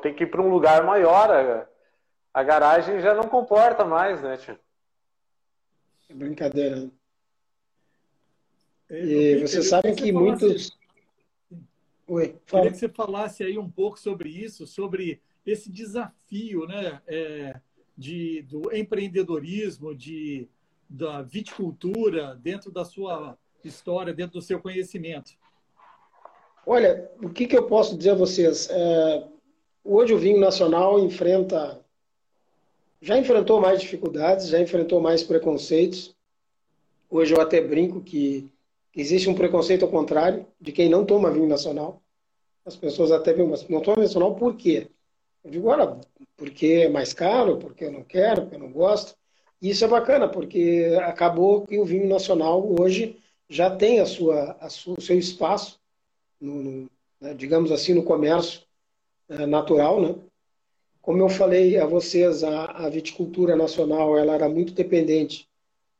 [0.00, 1.30] tem que ir para um lugar maior.
[1.30, 1.68] A,
[2.32, 4.58] a, garagem já não comporta mais, né, tio?
[6.08, 6.80] É brincadeira.
[6.80, 6.90] Né?
[8.88, 10.74] E você sabe que, que muitos.
[12.06, 12.62] Oi, fala.
[12.62, 17.60] Queria que você falasse aí um pouco sobre isso, sobre esse desafio né, é,
[17.94, 20.48] de, do empreendedorismo, de
[20.88, 25.36] da viticultura dentro da sua história, dentro do seu conhecimento?
[26.70, 28.68] Olha, o que, que eu posso dizer a vocês?
[28.68, 29.24] É,
[29.82, 31.80] hoje o vinho nacional enfrenta,
[33.00, 36.14] já enfrentou mais dificuldades, já enfrentou mais preconceitos.
[37.08, 38.52] Hoje eu até brinco que
[38.94, 42.02] existe um preconceito ao contrário, de quem não toma vinho nacional.
[42.66, 44.88] As pessoas até veem, mas não toma nacional por quê?
[45.42, 45.98] Eu digo, olha,
[46.36, 49.16] porque é mais caro, porque eu não quero, porque eu não gosto.
[49.62, 54.54] E isso é bacana, porque acabou que o vinho nacional hoje já tem a sua,
[54.60, 55.77] a sua, o seu espaço,
[56.40, 58.62] no, no, né, digamos assim, no comércio
[59.28, 60.00] é, natural.
[60.00, 60.14] Né?
[61.00, 65.48] Como eu falei a vocês, a, a viticultura nacional ela era muito dependente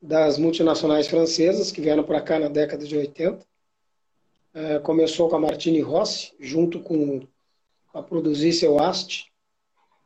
[0.01, 3.44] das multinacionais francesas que vieram para cá na década de 80.
[4.55, 7.27] É, começou com a Martini Rossi, junto com
[7.92, 9.31] a produzir seu Ast.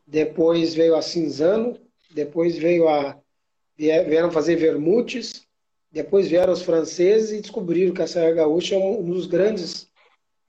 [0.06, 1.78] Depois veio a Cinzano,
[2.10, 3.18] depois veio a
[3.76, 5.46] vieram fazer vermutes,
[5.90, 9.88] depois vieram os franceses e descobriram que a Serra Gaúcha é um dos grandes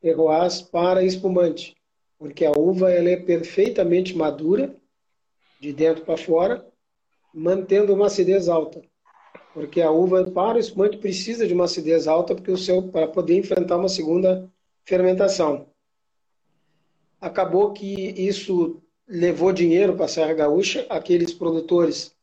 [0.04, 1.78] terroirs para espumante,
[2.20, 4.76] porque a uva ela é perfeitamente madura,
[5.62, 6.68] de dentro para fora,
[7.34, 8.82] mantendo uma acidez alta.
[9.54, 13.08] Porque a uva para o espumante precisa de uma acidez alta porque o seu para
[13.08, 14.52] poder enfrentar uma segunda
[14.84, 15.68] fermentação.
[17.22, 22.13] Acabou que isso levou dinheiro para a Serra Gaúcha, aqueles produtores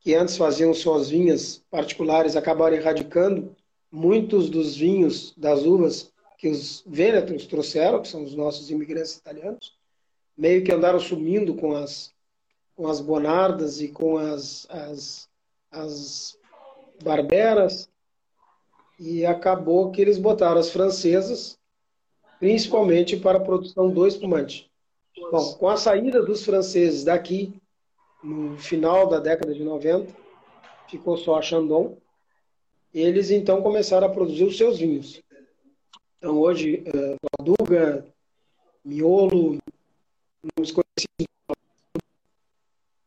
[0.00, 3.54] que antes faziam suas vinhas particulares acabaram erradicando
[3.92, 9.74] muitos dos vinhos das uvas que os vênetros trouxeram, que são os nossos imigrantes italianos,
[10.36, 12.12] meio que andaram sumindo com as,
[12.74, 15.28] com as bonardas e com as, as,
[15.70, 16.38] as
[17.02, 17.88] barberas,
[18.98, 21.58] e acabou que eles botaram as francesas,
[22.38, 24.70] principalmente para a produção do espumante.
[25.30, 27.54] Bom, com a saída dos franceses daqui,
[28.22, 30.12] no final da década de 90,
[30.88, 31.96] ficou só a Chandon.
[32.92, 35.22] Eles então começaram a produzir os seus vinhos.
[36.18, 37.16] Então hoje, uh,
[38.84, 39.58] Miolo,
[40.56, 41.26] nomes conhecidos,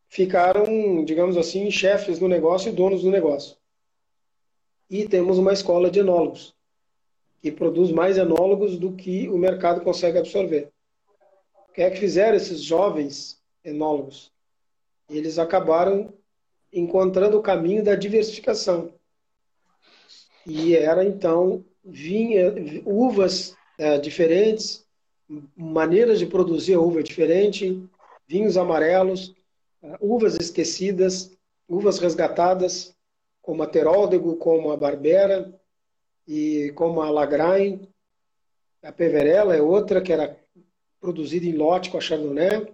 [0.08, 3.58] ficaram, digamos assim, chefes do negócio e donos do negócio.
[4.89, 6.56] E temos uma escola de enólogos,
[7.41, 10.72] que produz mais enólogos do que o mercado consegue absorver.
[11.69, 14.32] O que é que fizeram esses jovens enólogos?
[15.10, 16.13] eles acabaram
[16.72, 18.93] encontrando o caminho da diversificação.
[20.45, 22.54] E era então vinha
[22.86, 24.86] uvas é, diferentes,
[25.56, 27.82] maneiras de produzir uva diferente,
[28.28, 29.34] vinhos amarelos,
[29.82, 31.32] é, uvas esquecidas,
[31.68, 32.96] uvas resgatadas,
[33.42, 35.54] como a Teróldego, como a Barbera
[36.28, 37.89] e como a Lagrange.
[38.84, 40.38] A Peverella é outra que era
[41.00, 42.68] produzida em lote com a Chardonnay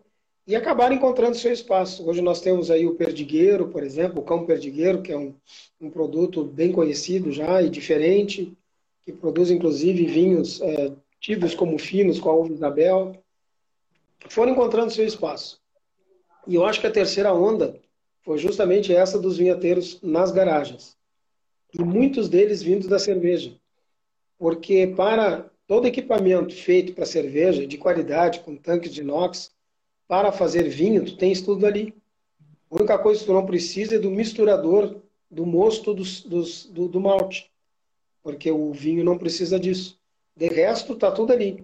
[0.47, 2.07] e acabaram encontrando seu espaço.
[2.07, 5.33] Hoje nós temos aí o perdigueiro, por exemplo, o cão perdigueiro, que é um,
[5.81, 8.55] um produto bem conhecido já e diferente,
[9.05, 13.23] que produz inclusive vinhos é, tidos como finos com a uva Isabel.
[14.27, 15.61] Foram encontrando seu espaço.
[16.47, 17.79] E eu acho que a terceira onda
[18.23, 20.97] foi justamente essa dos vinheteiros nas garagens.
[21.71, 23.55] E muitos deles vindo da cerveja.
[24.37, 29.51] Porque para todo equipamento feito para cerveja, de qualidade, com tanques de inox,
[30.07, 31.93] para fazer vinho, tu tens tudo ali.
[32.69, 36.87] A única coisa que tu não precisa é do misturador do mosto dos, dos, do,
[36.87, 37.51] do malte,
[38.25, 39.99] porque o vinho não precisa disso.
[40.35, 41.63] De resto, está tudo ali.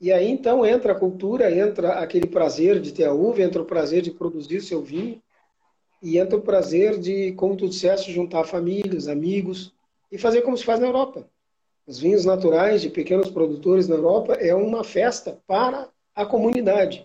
[0.00, 3.64] E aí então entra a cultura, entra aquele prazer de ter a uva, entra o
[3.64, 5.20] prazer de produzir seu vinho,
[6.00, 9.74] e entra o prazer de, como tu disseste, juntar famílias, amigos
[10.12, 11.28] e fazer como se faz na Europa.
[11.84, 17.04] Os vinhos naturais de pequenos produtores na Europa é uma festa para a comunidade.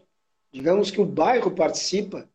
[0.51, 2.29] Digamos que o bairro participa,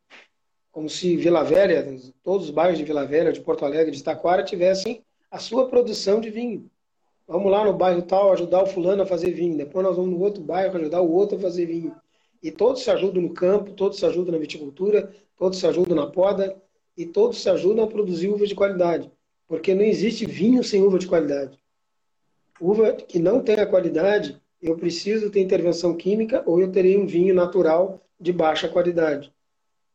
[0.72, 4.42] como se Vila Velha, todos os bairros de Vila Velha, de Porto Alegre, de Taquara,
[4.42, 6.70] tivessem a sua produção de vinho.
[7.26, 9.56] Vamos lá no bairro tal ajudar o fulano a fazer vinho.
[9.56, 11.94] Depois nós vamos no outro bairro ajudar o outro a fazer vinho.
[12.42, 16.06] E todos se ajudam no campo, todos se ajudam na viticultura, todos se ajudam na
[16.06, 16.56] poda
[16.96, 19.10] e todos se ajudam a produzir uva de qualidade.
[19.46, 21.58] Porque não existe vinho sem uva de qualidade.
[22.60, 27.06] Uva que não tem a qualidade, eu preciso ter intervenção química ou eu terei um
[27.06, 29.32] vinho natural de baixa qualidade.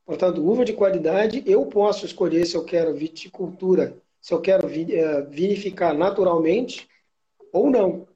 [0.06, 5.22] Portanto, uva de qualidade, eu posso escolher se eu quero viticultura, se eu quero eh,
[5.30, 6.88] vinificar naturalmente
[7.52, 8.08] ou não.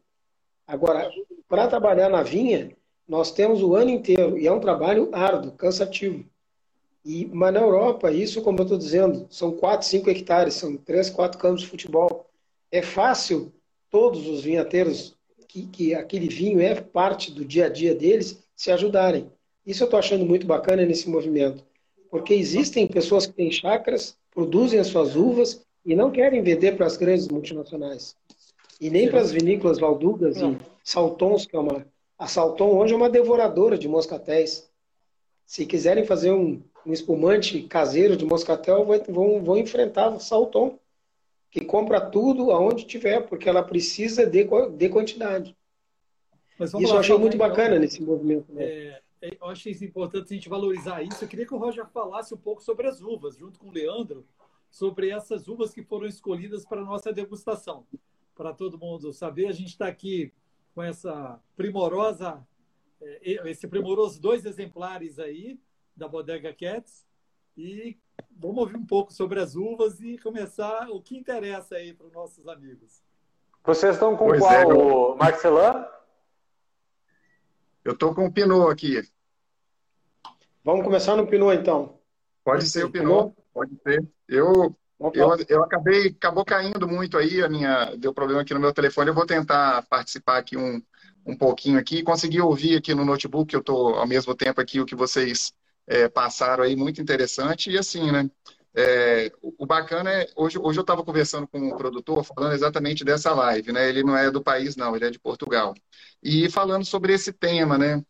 [0.66, 1.12] Agora,
[1.50, 2.72] para trabalhar na vinha,
[3.06, 6.24] nós temos o ano inteiro, e é um trabalho árduo, cansativo.
[7.04, 11.10] E, mas na Europa, isso, como eu estou dizendo, são 4, 5 hectares, são 3,
[11.10, 12.26] 4 campos de futebol.
[12.72, 13.52] É fácil
[13.90, 15.14] todos os vinhateiros,
[15.46, 19.30] que, que aquele vinho é parte do dia a dia deles, se ajudarem.
[19.66, 21.66] Isso eu estou achando muito bacana nesse movimento.
[22.10, 26.86] Porque existem pessoas que têm chácaras, produzem as suas uvas e não querem vender para
[26.86, 28.16] as grandes multinacionais.
[28.80, 31.84] E nem para as vinícolas Valdugas e Saltons, que é uma
[32.18, 34.68] a Salton hoje é uma devoradora de moscatéis.
[35.46, 40.80] Se quiserem fazer um, um espumante caseiro de moscatel, vão, vão enfrentar a Salton,
[41.52, 45.56] que compra tudo aonde tiver, porque ela precisa de, de quantidade.
[46.60, 48.52] Isso eu achei muito então, bacana nesse movimento.
[48.52, 48.64] Né?
[48.64, 51.24] É, é, eu acho importante a gente valorizar isso.
[51.24, 54.26] Eu queria que o Roger falasse um pouco sobre as uvas, junto com o Leandro,
[54.78, 57.86] sobre essas uvas que foram escolhidas para a nossa degustação.
[58.36, 60.32] Para todo mundo saber, a gente está aqui
[60.76, 62.46] com essa primorosa,
[63.02, 65.60] é, esse primoroso dois exemplares aí
[65.96, 67.08] da Bodega Cats.
[67.58, 67.98] E
[68.30, 72.14] vamos ouvir um pouco sobre as uvas e começar o que interessa aí para os
[72.14, 73.02] nossos amigos.
[73.66, 75.86] Vocês estão com pois qual, é, Marcelin?
[77.84, 79.02] Eu estou com o Pinot aqui.
[80.64, 81.98] Vamos começar no Pinot, então.
[82.44, 84.08] Pode ser o Pinot, pode ser.
[84.28, 88.74] Eu eu, eu acabei, acabou caindo muito aí, a minha, deu problema aqui no meu
[88.74, 89.10] telefone.
[89.10, 90.82] Eu vou tentar participar aqui um,
[91.24, 94.86] um pouquinho aqui, consegui ouvir aqui no notebook, eu estou ao mesmo tempo aqui o
[94.88, 95.54] que vocês
[95.86, 97.70] é, passaram aí, muito interessante.
[97.70, 98.30] E assim, né?
[98.76, 103.34] É, o bacana é, hoje, hoje eu estava conversando com o produtor, falando exatamente dessa
[103.34, 103.88] live, né?
[103.90, 105.76] Ele não é do país, não, ele é de Portugal.
[106.24, 108.04] E falando sobre esse tema, né?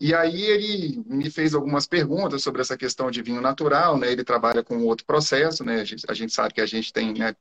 [0.00, 4.10] E aí ele me fez algumas perguntas sobre essa questão de vinho natural, né?
[4.10, 5.80] Ele trabalha com outro processo, né?
[5.80, 7.34] A gente, a gente sabe que a gente tem né,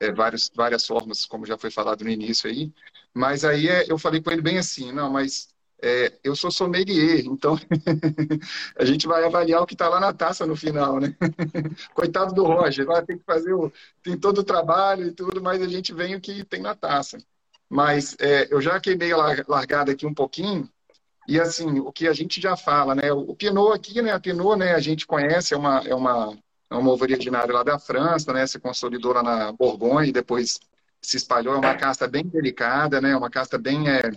[0.00, 2.72] é, várias, várias formas, como já foi falado no início aí.
[3.14, 5.48] Mas aí é, eu falei com ele bem assim, não, mas
[5.82, 7.58] é, eu sou sommelier, então
[8.76, 11.16] a gente vai avaliar o que está lá na taça no final, né?
[11.94, 15.62] Coitado do Roger, lá tem que fazer o, tem todo o trabalho e tudo, mas
[15.62, 17.18] a gente vem o que tem na taça.
[17.68, 20.68] Mas é, eu já queimei a largada aqui um pouquinho,
[21.30, 23.12] e assim, o que a gente já fala, né?
[23.12, 24.10] O Pinot aqui, né?
[24.10, 24.74] A Pinot, né?
[24.74, 26.36] A gente conhece, é uma, é uma,
[26.68, 28.44] é uma uva originária lá da França, né?
[28.48, 30.58] Se consolidou lá na Borgonha e depois
[31.00, 31.54] se espalhou.
[31.54, 33.16] É uma casta bem delicada, né?
[33.16, 34.10] Uma casta bem é,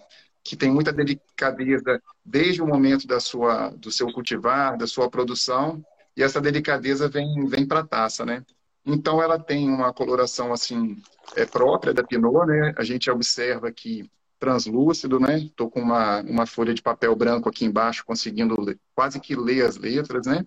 [0.44, 5.86] que tem muita delicadeza desde o momento da sua, do seu cultivar, da sua produção.
[6.18, 8.44] E essa delicadeza vem, vem para a taça, né?
[8.84, 10.98] Então ela tem uma coloração assim
[11.36, 12.74] é própria da Pinot, né?
[12.76, 14.10] A gente observa que
[14.44, 15.38] translúcido, né?
[15.38, 19.66] Estou com uma, uma folha de papel branco aqui embaixo, conseguindo ler, quase que ler
[19.66, 20.46] as letras, né?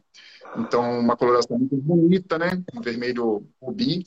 [0.58, 2.62] Então, uma coloração muito bonita, né?
[2.82, 4.06] Vermelho rubi.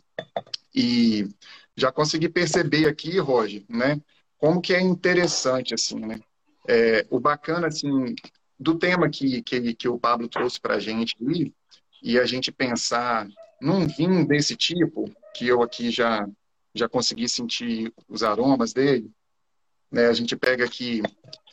[0.75, 1.27] E
[1.75, 3.99] já consegui perceber aqui, Roger, né?
[4.37, 6.19] Como que é interessante, assim, né?
[6.67, 8.13] É, o bacana, assim,
[8.59, 11.51] do tema que, que, que o Pablo trouxe para a gente ali,
[12.03, 13.27] e a gente pensar
[13.59, 16.29] num vinho desse tipo, que eu aqui já,
[16.75, 19.11] já consegui sentir os aromas dele,
[19.91, 20.07] né?
[20.07, 21.01] A gente pega aqui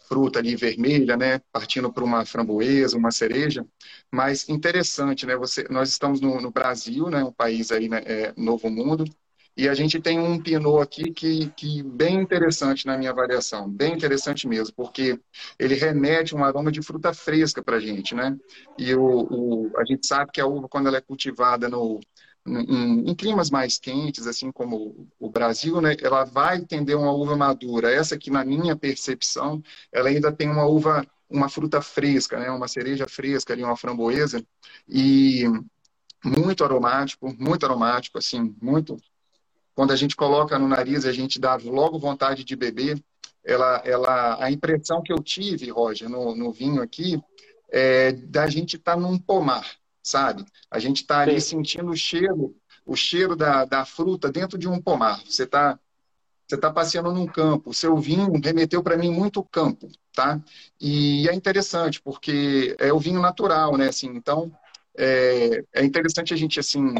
[0.09, 3.67] fruta ali vermelha, né, partindo para uma framboesa, uma cereja,
[4.11, 8.33] mas interessante, né, você, nós estamos no, no Brasil, né, um país aí, né, é,
[8.37, 9.05] novo mundo,
[9.57, 13.95] e a gente tem um pinot aqui que, que bem interessante na minha avaliação, bem
[13.95, 15.19] interessante mesmo, porque
[15.59, 18.37] ele remete um aroma de fruta fresca para a gente, né,
[18.79, 22.01] e o, o, a gente sabe que a uva, quando ela é cultivada no,
[22.47, 27.37] em, em, climas mais quentes, assim como o Brasil, né, ela vai tender uma uva
[27.37, 27.93] madura.
[27.93, 32.51] Essa que, na minha percepção, ela ainda tem uma uva uma fruta fresca, né?
[32.51, 34.45] Uma cereja fresca ali, uma framboesa
[34.89, 35.45] e
[36.25, 38.97] muito aromático, muito aromático, assim, muito.
[39.75, 43.03] Quando a gente coloca no nariz, a gente dá logo vontade de beber.
[43.45, 47.21] Ela, ela, a impressão que eu tive, Roger, no, no vinho aqui,
[47.71, 49.67] é da gente estar tá num pomar,
[50.07, 50.47] sabe?
[50.71, 52.55] A gente está ali sentindo o cheiro,
[52.87, 55.21] o cheiro da, da fruta dentro de um pomar.
[55.27, 55.79] Você está
[56.47, 57.71] você está passeando num campo.
[57.71, 60.41] O seu vinho remeteu para mim muito campo, tá?
[60.81, 63.89] E é interessante porque é o vinho natural, né?
[63.89, 64.57] Assim, então
[64.97, 66.95] é, é interessante a gente assim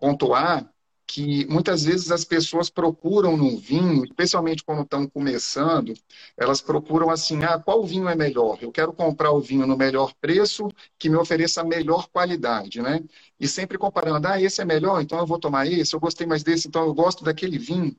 [0.00, 0.68] pontuar
[1.08, 5.94] que muitas vezes as pessoas procuram no vinho, especialmente quando estão começando,
[6.36, 8.58] elas procuram assim, ah, qual vinho é melhor?
[8.60, 13.02] Eu quero comprar o vinho no melhor preço, que me ofereça a melhor qualidade, né?
[13.40, 16.42] E sempre comparando, ah, esse é melhor, então eu vou tomar esse, eu gostei mais
[16.42, 17.96] desse, então eu gosto daquele vinho.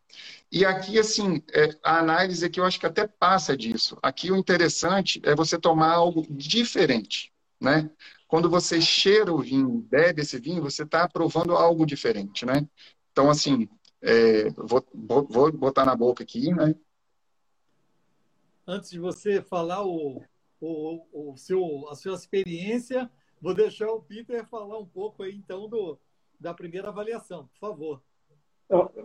[0.51, 3.97] E aqui, assim, é, a análise aqui eu acho que até passa disso.
[4.03, 7.89] Aqui o interessante é você tomar algo diferente, né?
[8.27, 12.67] Quando você cheira o vinho, bebe esse vinho, você está provando algo diferente, né?
[13.19, 13.67] Então, assim,
[14.01, 14.81] é, vou,
[15.29, 16.73] vou botar na boca aqui, né?
[18.65, 20.23] Antes de você falar o,
[20.61, 23.11] o, o seu, a sua experiência,
[23.41, 25.99] vou deixar o Peter falar um pouco aí, então, do,
[26.39, 28.01] da primeira avaliação, por favor.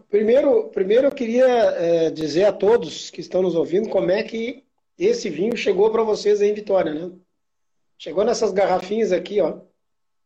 [0.09, 4.62] Primeiro, primeiro eu queria é, dizer a todos que estão nos ouvindo como é que
[4.97, 7.11] esse vinho chegou para vocês aí em Vitória, né?
[7.99, 9.59] Chegou nessas garrafinhas aqui, ó,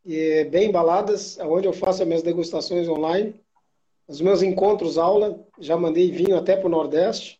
[0.04, 3.34] bem embaladas, onde eu faço as minhas degustações online.
[4.08, 7.38] Os meus encontros aula, já mandei vinho até para o Nordeste.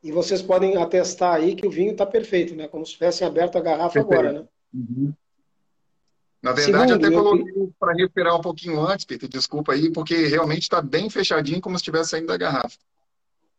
[0.00, 2.68] E vocês podem atestar aí que o vinho está perfeito, né?
[2.68, 4.12] Como se tivessem aberto a garrafa perfeito.
[4.12, 4.48] agora, né?
[4.72, 5.12] Uhum.
[6.40, 7.72] Na verdade, Segundo, até coloquei eu...
[7.80, 11.80] para respirar um pouquinho antes, Peter, desculpa aí, porque realmente está bem fechadinho, como se
[11.80, 12.76] estivesse saindo da garrafa.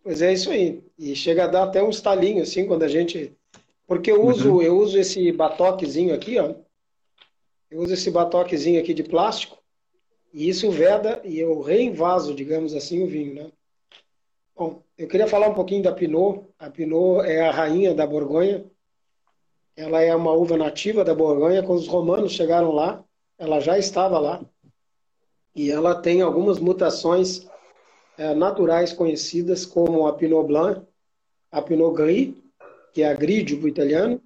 [0.04, 0.84] Pois é, isso aí.
[1.00, 3.36] E chega a dar até um estalinho, assim, quando a gente.
[3.88, 4.62] Porque eu uso, uhum.
[4.62, 6.54] eu uso esse batoquezinho aqui, ó.
[7.72, 9.58] Eu uso esse batoquezinho aqui de plástico.
[10.36, 13.52] E isso veda e eu reinvaso, digamos assim, o vinho, né?
[14.54, 16.46] Bom, eu queria falar um pouquinho da Pinot.
[16.60, 18.66] A Pinot é a rainha da Borgonha.
[19.78, 21.64] Ela é uma uva nativa da Borgonha.
[21.64, 23.02] Quando os romanos chegaram lá,
[23.38, 24.44] ela já estava lá.
[25.56, 27.48] E ela tem algumas mutações
[28.18, 30.82] é, naturais conhecidas, como a Pinot Blanc,
[31.50, 32.34] a Pinot Gris,
[32.94, 34.22] que é a Grigio italiano,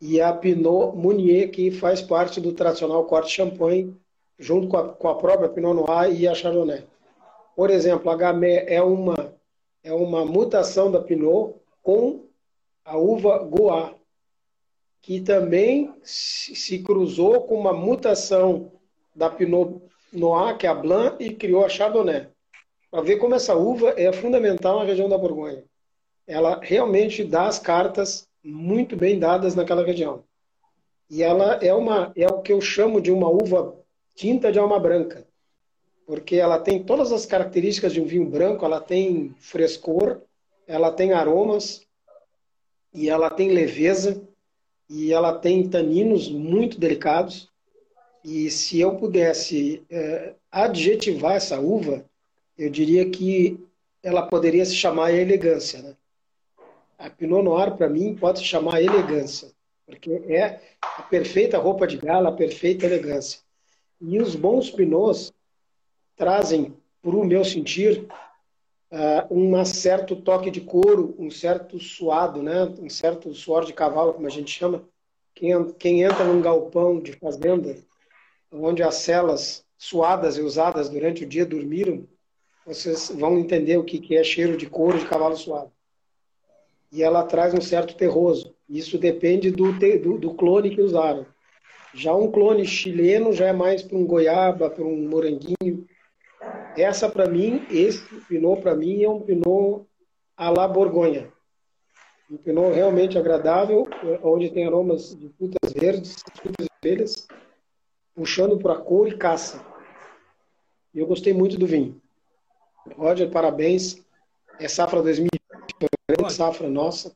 [0.00, 4.00] e a Pinot Meunier, que faz parte do tradicional corte Champagne
[4.38, 6.84] junto com a, com a própria Pinot Noir e a Chardonnay.
[7.54, 9.34] Por exemplo, a Gamay é uma,
[9.82, 12.24] é uma mutação da Pinot com
[12.84, 13.94] a uva Goa,
[15.00, 18.72] que também se cruzou com uma mutação
[19.14, 19.80] da Pinot
[20.12, 22.28] Noir, que é a Blanc, e criou a Chardonnay.
[22.90, 25.64] Para ver como essa uva é fundamental na região da Borgonha.
[26.26, 30.24] Ela realmente dá as cartas muito bem dadas naquela região.
[31.10, 33.83] E ela é uma é o que eu chamo de uma uva
[34.14, 35.26] tinta de alma branca,
[36.06, 40.20] porque ela tem todas as características de um vinho branco, ela tem frescor,
[40.66, 41.86] ela tem aromas
[42.92, 44.22] e ela tem leveza
[44.88, 47.48] e ela tem taninos muito delicados.
[48.22, 52.04] E se eu pudesse é, adjetivar essa uva,
[52.56, 53.58] eu diria que
[54.02, 55.82] ela poderia se chamar elegância.
[55.82, 55.96] Né?
[56.98, 59.50] A Pinot Noir, para mim, pode se chamar elegância,
[59.86, 63.40] porque é a perfeita roupa de gala, a perfeita elegância.
[64.00, 65.32] E os bons pinots
[66.16, 68.06] trazem, para o meu sentir,
[68.90, 72.64] uh, um certo toque de couro, um certo suado, né?
[72.80, 74.84] um certo suor de cavalo, como a gente chama.
[75.34, 77.76] Quem, quem entra num galpão de fazenda,
[78.50, 82.06] onde as celas suadas e usadas durante o dia dormiram,
[82.64, 85.70] vocês vão entender o que é cheiro de couro de cavalo suado.
[86.90, 88.54] E ela traz um certo terroso.
[88.68, 91.26] Isso depende do, do, do clone que usaram.
[91.94, 95.86] Já um clone chileno já é mais para um goiaba, para um moranguinho.
[96.76, 99.86] Essa para mim, esse pinot para mim é um pinot
[100.36, 101.32] à la Borgonha.
[102.28, 103.86] Um pinot realmente agradável,
[104.24, 107.28] onde tem aromas de frutas verdes, frutas vermelhas,
[108.12, 109.64] puxando para cor e caça.
[110.92, 112.02] E eu gostei muito do vinho.
[112.96, 114.04] Roger, parabéns.
[114.58, 115.30] É safra 2020,
[116.30, 117.14] safra nossa.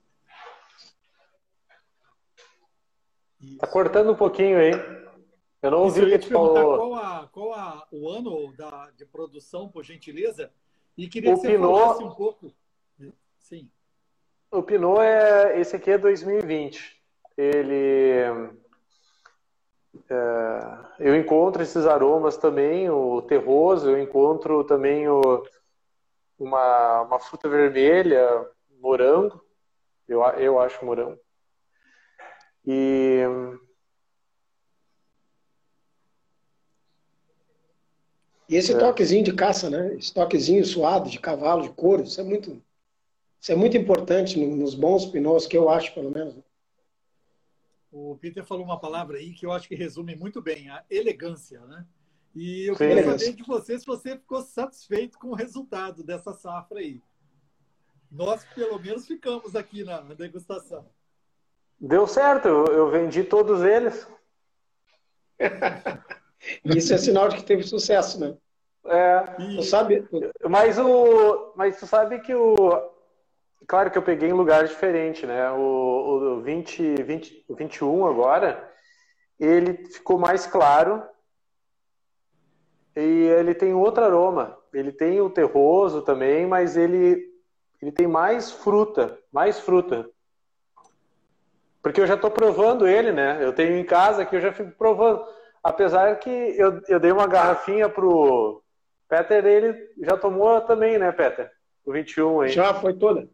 [3.58, 4.72] Tá cortando um pouquinho aí.
[5.62, 6.76] Eu não ouvi o que tu falou.
[6.76, 10.52] Qual, a, qual a, o ano da, de produção, por gentileza?
[10.96, 12.52] E queria o que você Pinot, falasse um pouco.
[13.38, 13.70] Sim.
[14.50, 15.60] O Pinot é.
[15.60, 17.00] Esse aqui é 2020.
[17.36, 18.50] Ele.
[20.10, 25.42] É, eu encontro esses aromas também, o terroso, eu encontro também o,
[26.38, 28.46] uma, uma fruta vermelha,
[28.80, 29.44] morango,
[30.08, 31.18] eu, eu acho morango.
[32.70, 33.24] E
[38.48, 38.78] E esse é.
[38.78, 39.94] toquezinho de caça, né?
[39.94, 42.62] Esse toquezinho suado de cavalo, de couro, isso é muito,
[43.38, 46.34] isso é muito importante nos bons pinós, que eu acho, pelo menos.
[47.92, 51.60] O Peter falou uma palavra aí que eu acho que resume muito bem, a elegância,
[51.66, 51.86] né?
[52.34, 56.78] E eu queria saber de você se você ficou satisfeito com o resultado dessa safra
[56.78, 57.02] aí.
[58.10, 60.86] Nós, pelo menos, ficamos aqui na degustação.
[61.80, 64.08] Deu certo, eu vendi todos eles.
[66.64, 68.36] Isso é sinal de que teve sucesso, né?
[68.86, 69.20] É.
[69.56, 70.06] Tu sabe?
[70.48, 72.56] Mas o, mas tu sabe que o,
[73.66, 75.50] claro que eu peguei em lugares diferentes, né?
[75.52, 78.72] O, o 20, 20, o 21 agora,
[79.38, 81.02] ele ficou mais claro
[82.96, 84.58] e ele tem outro aroma.
[84.72, 87.28] Ele tem o terroso também, mas ele
[87.80, 90.10] ele tem mais fruta, mais fruta.
[91.82, 93.38] Porque eu já estou provando ele, né?
[93.40, 95.24] Eu tenho em casa que eu já fico provando.
[95.62, 98.62] Apesar que eu, eu dei uma garrafinha pro
[99.08, 101.50] Peter, ele já tomou também, né, Peter?
[101.84, 102.48] O 21 aí.
[102.50, 103.28] Já foi toda.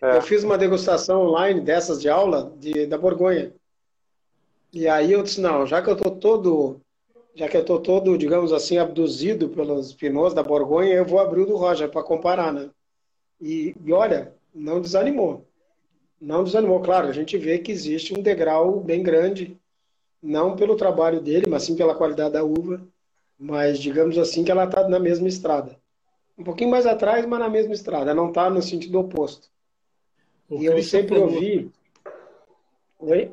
[0.00, 0.16] É.
[0.16, 3.52] Eu fiz uma degustação online dessas de aula de, da Borgonha.
[4.72, 6.80] E aí eu disse, não, já que eu tô todo,
[7.34, 11.42] já que eu tô todo, digamos assim, abduzido pelos pinôs da Borgonha, eu vou abrir
[11.42, 12.70] o do Roger para comparar, né?
[13.40, 15.46] E, e olha, não desanimou.
[16.22, 19.60] Não desanimou, claro, a gente vê que existe um degrau bem grande
[20.22, 22.80] não pelo trabalho dele, mas sim pela qualidade da uva,
[23.36, 25.76] mas digamos assim que ela está na mesma estrada.
[26.38, 29.50] Um pouquinho mais atrás, mas na mesma estrada, não está no sentido oposto.
[30.48, 31.34] O e Christian eu sempre falou...
[31.34, 31.72] ouvi.
[33.00, 33.32] Oi?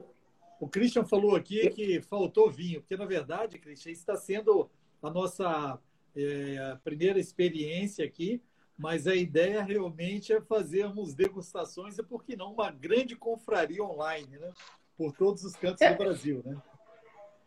[0.59, 4.67] O Christian falou aqui que faltou vinho, porque na verdade, Christian, está sendo
[4.99, 5.79] a nossa
[6.15, 8.41] é, primeira experiência aqui,
[8.79, 14.39] mas a ideia realmente é fazermos degustações e, por que não, uma grande confraria online,
[14.39, 14.51] né?
[14.97, 15.91] Por todos os cantos é.
[15.91, 16.57] do Brasil, né?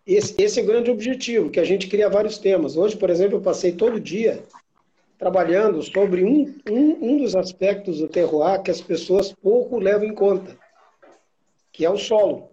[0.06, 2.76] esse, esse é o grande objetivo, que a gente cria vários temas.
[2.76, 4.42] Hoje, por exemplo, eu passei todo dia
[5.16, 10.14] trabalhando sobre um, um, um dos aspectos do terroir que as pessoas pouco levam em
[10.14, 10.58] conta,
[11.72, 12.50] que é o solo.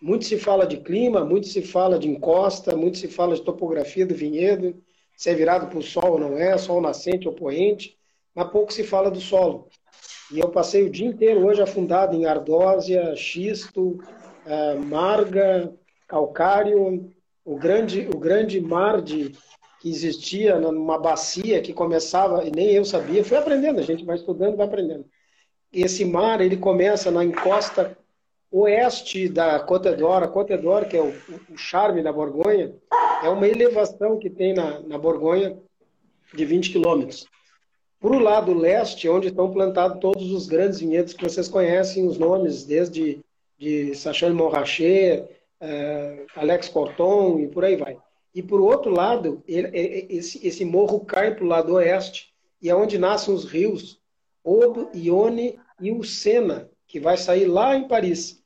[0.00, 4.06] Muito se fala de clima, muito se fala de encosta, muito se fala de topografia
[4.06, 4.80] do vinhedo,
[5.16, 7.98] se é virado para o sol ou não é, sol nascente ou poente,
[8.34, 9.68] mas pouco se fala do solo.
[10.32, 13.98] E eu passei o dia inteiro hoje afundado em ardósia, xisto,
[14.46, 15.72] uh, marga,
[16.08, 17.10] calcário,
[17.44, 19.32] o grande, o grande mar de,
[19.80, 24.16] que existia numa bacia que começava, e nem eu sabia, fui aprendendo, a gente vai
[24.16, 25.04] estudando, vai aprendendo.
[25.72, 27.96] Esse mar, ele começa na encosta
[28.50, 31.12] oeste da Côte d'Or, a Côte d'Or, que é o,
[31.50, 32.72] o, charme da Borgonha,
[33.22, 35.58] é uma elevação que tem na, na Borgonha
[36.32, 37.26] de 20 quilômetros.
[38.04, 42.18] Para o lado leste, onde estão plantados todos os grandes vinhedos que vocês conhecem, os
[42.18, 43.24] nomes, desde
[43.58, 47.96] de Sachon-Montrachet, uh, Alex Corton e por aí vai.
[48.34, 49.70] E por outro lado, ele,
[50.10, 52.30] esse, esse morro cai para o lado oeste
[52.60, 53.98] e é onde nascem os rios
[54.44, 58.38] Obo, Ione e o Sena, que vai sair lá em Paris.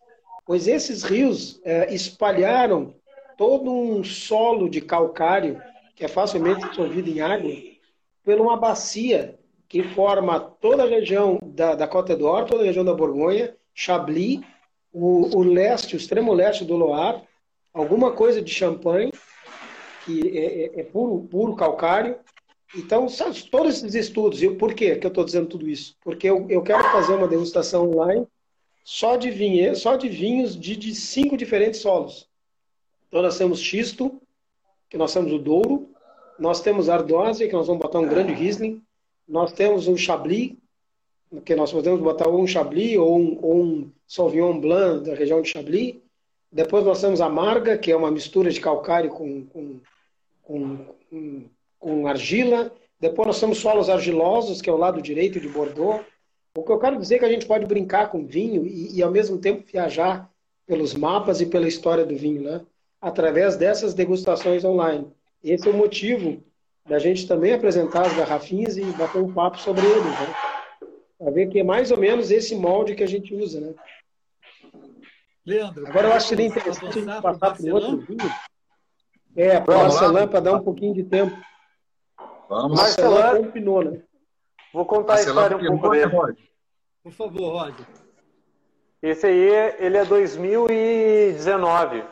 [0.46, 2.94] Pois esses rios uh, espalharam
[3.36, 5.61] todo um solo de calcário
[5.96, 7.50] que é facilmente dissolvido em água
[8.22, 9.38] por uma bacia
[9.68, 14.40] que forma toda a região da, da Côte d'Or, toda a região da Borgonha, Chablis
[14.92, 17.22] o, o leste, o extremo leste do Loire,
[17.72, 19.12] alguma coisa de champanhe,
[20.04, 22.18] que é, é, é puro, puro calcário.
[22.74, 23.06] Então,
[23.50, 25.96] todos esses estudos, e por quê que eu estou dizendo tudo isso?
[26.02, 28.26] Porque eu, eu quero fazer uma degustação online
[28.84, 32.28] só de, vinhe, só de vinhos de, de cinco diferentes solos.
[33.08, 34.20] Então, nós temos xisto,
[34.88, 35.90] que nós temos o Douro,
[36.38, 38.82] nós temos Ardósia, que nós vamos botar um grande Riesling,
[39.28, 40.56] nós temos o Chablis,
[41.44, 45.50] que nós podemos botar um Chablis ou um, ou um Sauvignon Blanc da região de
[45.50, 45.96] Chablis.
[46.50, 49.80] Depois nós temos a Marga, que é uma mistura de calcário com, com,
[50.42, 50.78] com,
[51.10, 51.44] com,
[51.78, 52.72] com argila.
[52.98, 56.02] Depois nós temos solos argilosos, que é o lado direito de Bordeaux.
[56.56, 59.02] O que eu quero dizer é que a gente pode brincar com vinho e, e
[59.02, 60.28] ao mesmo tempo viajar
[60.66, 62.62] pelos mapas e pela história do vinho, né?
[63.00, 65.06] através dessas degustações online.
[65.44, 66.42] Esse é o motivo
[66.89, 70.05] da gente também apresentar as garrafinhas e bater um papo sobre eles.
[70.05, 70.34] Né?
[71.18, 73.74] Para ver que é mais ou menos esse molde que a gente usa, né?
[75.45, 75.86] Leandro.
[75.86, 78.30] Agora eu acho que seria interessante a gente passar para o outro vídeo.
[79.36, 81.36] É, para Marcelão, para dar um pouquinho de tempo.
[82.49, 82.78] Vamos.
[82.78, 84.03] Marcelão combinou, né?
[84.72, 86.11] Vou contar a história um pouco dele.
[87.03, 87.86] Por favor, Roger.
[89.03, 92.05] Esse aí, ele é 2019.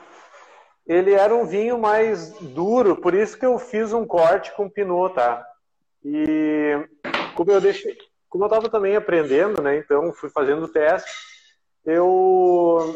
[0.87, 5.15] Ele era um vinho mais duro, por isso que eu fiz um corte com pinot,
[5.15, 5.45] tá?
[6.05, 6.73] E
[7.35, 7.97] como eu deixei,
[8.29, 9.77] como eu estava também aprendendo, né?
[9.77, 11.11] Então fui fazendo teste.
[11.85, 12.95] Eu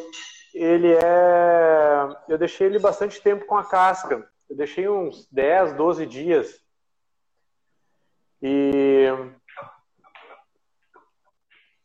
[0.55, 2.09] ele é.
[2.29, 4.29] Eu deixei ele bastante tempo com a casca.
[4.49, 6.61] Eu deixei uns 10, 12 dias.
[8.43, 9.07] E.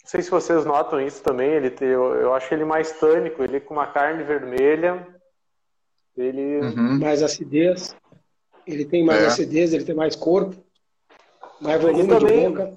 [0.01, 1.51] Não sei se vocês notam isso também.
[1.51, 5.14] Ele eu, eu acho ele mais tânico, ele com uma carne vermelha.
[6.17, 6.59] Ele.
[6.59, 6.99] Uhum.
[6.99, 7.95] Mais acidez.
[8.65, 9.27] Ele tem mais é.
[9.27, 10.55] acidez, ele tem mais corpo.
[11.61, 12.73] Mais volume também, de boca.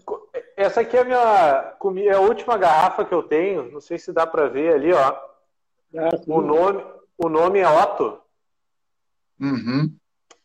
[0.56, 3.70] Essa aqui é a minha é a última garrafa que eu tenho.
[3.70, 5.16] Não sei se dá para ver ali, ó.
[5.96, 6.84] Ah, o nome,
[7.16, 8.20] o nome é Otto.
[9.40, 9.92] Uhum.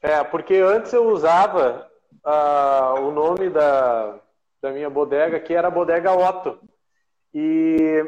[0.02, 1.90] É, porque antes eu usava
[2.24, 4.20] uh, o nome da,
[4.62, 6.60] da minha bodega, que era a Bodega Otto.
[7.34, 8.04] E,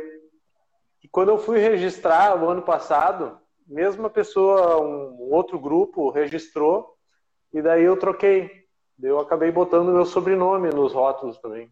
[1.03, 6.95] e quando eu fui registrar o ano passado, mesmo a pessoa, um outro grupo registrou,
[7.53, 8.65] e daí eu troquei.
[9.01, 11.69] Eu acabei botando meu sobrenome nos rótulos também.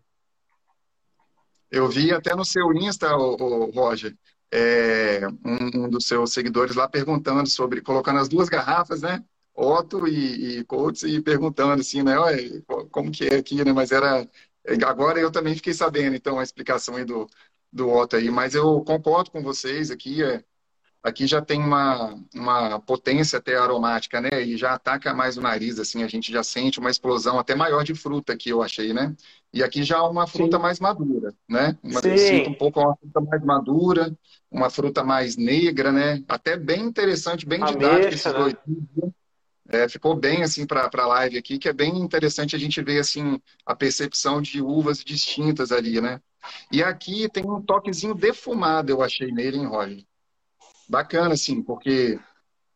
[1.72, 4.16] Eu vi até no seu Insta, o, o Roger,
[4.52, 9.24] é, um, um, dos seus seguidores lá perguntando sobre, colocando as duas garrafas, né?
[9.56, 12.16] Otto e, e Coates, e perguntando assim, né?
[12.92, 13.74] como que é aqui, né?
[13.74, 14.28] Mas era.
[14.86, 17.28] Agora eu também fiquei sabendo, então, a explicação aí do,
[17.72, 18.30] do Otto aí.
[18.30, 20.24] Mas eu concordo com vocês aqui.
[20.24, 20.44] É,
[21.04, 24.42] aqui já tem uma, uma potência até aromática, né?
[24.42, 27.84] E já ataca mais o nariz, assim, a gente já sente uma explosão até maior
[27.84, 29.14] de fruta que eu achei, né?
[29.54, 30.64] E aqui já uma fruta Sim.
[30.64, 31.78] mais madura, né?
[31.84, 34.18] Uma, eu sinto um pouco uma fruta mais madura,
[34.50, 36.24] uma fruta mais negra, né?
[36.28, 38.40] Até bem interessante, bem didático esses né?
[38.40, 39.12] dois dias.
[39.70, 43.00] É, ficou bem assim para a live aqui, que é bem interessante a gente ver
[43.00, 46.22] assim a percepção de uvas distintas ali, né?
[46.72, 50.04] E aqui tem um toquezinho defumado, eu achei nele, em Roger?
[50.88, 52.20] Bacana, assim, porque.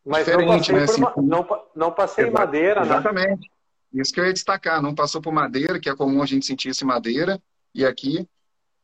[0.05, 2.85] Mas diferente, não passei, né, assim, não, não passei madeira, né?
[2.85, 3.51] Exatamente.
[3.93, 6.67] Isso que eu ia destacar, não passou por madeira, que é comum a gente sentir
[6.69, 7.41] isso em madeira,
[7.73, 8.27] e aqui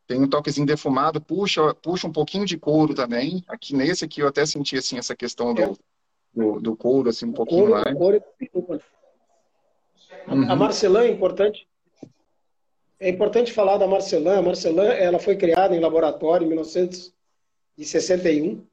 [0.06, 3.42] tem um toquezinho defumado, puxa, puxa um pouquinho de couro também.
[3.48, 5.80] Aqui nesse aqui eu até senti assim essa questão do,
[6.34, 7.98] do, do couro assim um pouquinho couro, mais.
[7.98, 8.22] Couro
[10.28, 10.52] uhum.
[10.52, 11.66] A Marcelã é importante.
[13.00, 14.40] É importante falar da Marcelã.
[14.40, 18.66] A Marcelã ela foi criada em laboratório em 1961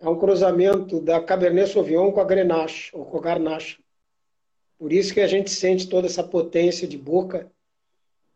[0.00, 3.78] é um cruzamento da Cabernet Sauvignon com a Grenache, ou com a Garnache.
[4.78, 7.52] Por isso que a gente sente toda essa potência de boca.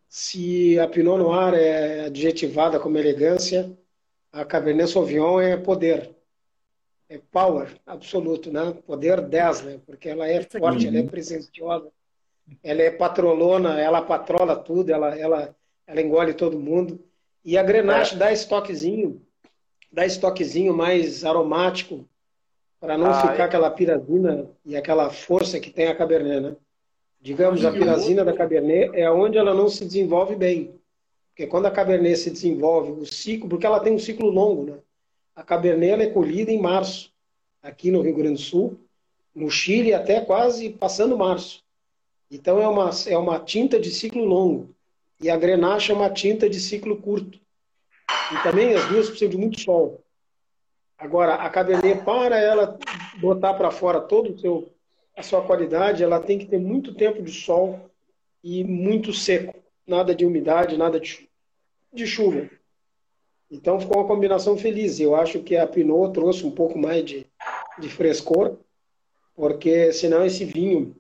[0.06, 3.72] Se a Pinot Noir é adjetivada como elegância,
[4.30, 6.14] a Cabernet Sauvignon é poder.
[7.08, 8.74] É power absoluto, né?
[8.86, 9.80] Poder 10, né?
[9.86, 11.90] Porque ela é forte, ela é presenciosa,
[12.62, 15.56] ela é patrolona, ela patrola tudo, ela, ela,
[15.86, 17.02] ela engole todo mundo.
[17.42, 18.18] E a Grenache é.
[18.18, 19.23] dá esse toquezinho
[19.94, 22.04] dar esse toquezinho mais aromático
[22.80, 23.46] para não ah, ficar é.
[23.46, 26.56] aquela pirazina e aquela força que tem a Cabernet, né?
[27.20, 30.74] Digamos, a pirazina da Cabernet é onde ela não se desenvolve bem.
[31.28, 34.78] Porque quando a Cabernet se desenvolve, o ciclo, porque ela tem um ciclo longo, né?
[35.34, 37.12] A Cabernet é colhida em março,
[37.62, 38.78] aqui no Rio Grande do Sul,
[39.32, 41.62] no Chile até quase passando março.
[42.30, 44.74] Então é uma, é uma tinta de ciclo longo.
[45.20, 47.38] E a Grenache é uma tinta de ciclo curto.
[48.32, 50.02] E também as duas precisam de muito sol.
[50.98, 52.78] Agora, a Cabernet, para ela
[53.20, 54.72] botar para fora todo o seu,
[55.16, 57.90] a sua qualidade, ela tem que ter muito tempo de sol
[58.42, 59.54] e muito seco.
[59.86, 61.28] Nada de umidade, nada de,
[61.92, 62.48] de chuva.
[63.50, 64.98] Então ficou uma combinação feliz.
[64.98, 67.26] Eu acho que a Pinot trouxe um pouco mais de,
[67.78, 68.56] de frescor,
[69.34, 70.96] porque senão esse vinho,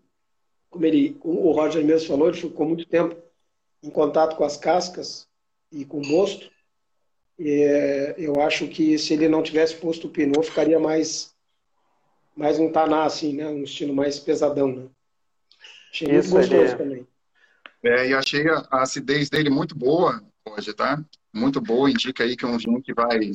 [0.70, 3.16] como ele, o Roger mesmo falou, ele ficou muito tempo
[3.82, 5.28] em contato com as cascas
[5.72, 6.50] e com o mosto.
[7.38, 11.34] É, eu acho que se ele não tivesse posto o Pinot, ficaria mais,
[12.36, 13.48] mais um taná, assim, né?
[13.48, 14.86] Um estilo mais pesadão, né?
[15.92, 16.76] Achei Isso, muito gostoso é.
[16.76, 17.06] também.
[17.82, 21.04] É, e achei a, a, acidez dele muito boa hoje, tá?
[21.32, 23.32] Muito boa, indica aí que é um vinho que vai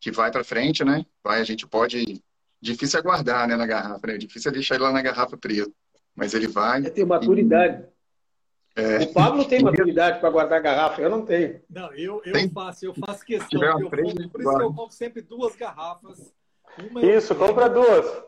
[0.00, 1.06] que vai para frente, né?
[1.22, 2.22] Vai, a gente pode
[2.60, 4.18] difícil aguardar, né, na garrafa, né?
[4.18, 5.70] Difícil é deixar ele lá na garrafa preta,
[6.14, 6.84] mas ele vai.
[6.84, 7.82] É ter maturidade.
[7.82, 7.93] E...
[8.76, 9.04] É.
[9.04, 11.62] O Pablo tem maturidade para guardar garrafa, eu não tenho.
[11.70, 13.62] Não, eu, eu faço, eu faço questão.
[13.62, 13.90] Eu compro,
[14.30, 16.34] por isso que eu compro sempre duas garrafas.
[17.02, 18.24] isso, compra duas.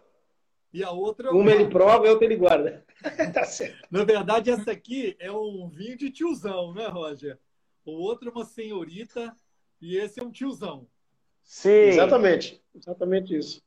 [0.73, 1.33] E a outra.
[1.33, 2.85] Uma ele prova e outra ele guarda.
[3.35, 3.89] tá certo.
[3.91, 7.39] Na verdade, essa aqui é um vinho de tiozão, né, Roger?
[7.85, 9.35] O outro é uma senhorita
[9.81, 10.87] e esse é um tiozão.
[11.43, 11.71] Sim.
[11.71, 12.63] Exatamente.
[12.75, 13.63] Exatamente isso.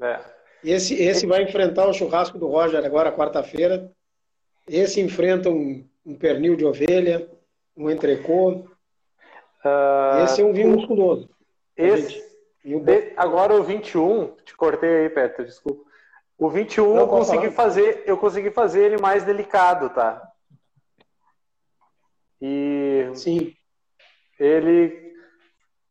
[0.00, 0.20] É.
[0.64, 3.90] Esse, esse vai enfrentar o churrasco do Roger agora, quarta-feira.
[4.66, 7.30] Esse enfrenta um um pernil de ovelha,
[7.76, 8.66] um entrecô.
[9.64, 11.28] Uh, esse é um vinho musculoso.
[11.76, 12.22] Esse,
[12.64, 15.90] de, agora o 21, te cortei aí, Petro, desculpa.
[16.38, 17.68] O 21 Não, eu consegui falar.
[17.68, 20.20] fazer, eu consegui fazer ele mais delicado, tá?
[22.40, 23.54] E Sim.
[24.38, 25.14] Ele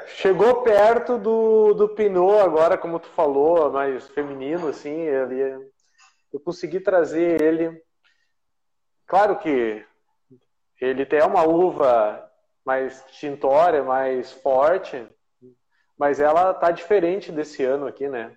[0.08, 5.72] chegou perto do, do Pinot agora, como tu falou, mais feminino, assim, ele,
[6.34, 7.82] eu consegui trazer ele.
[9.08, 9.86] Claro que
[10.82, 12.28] ele tem uma uva
[12.66, 15.08] mais tintória, mais forte,
[15.98, 18.36] mas ela tá diferente desse ano aqui, né?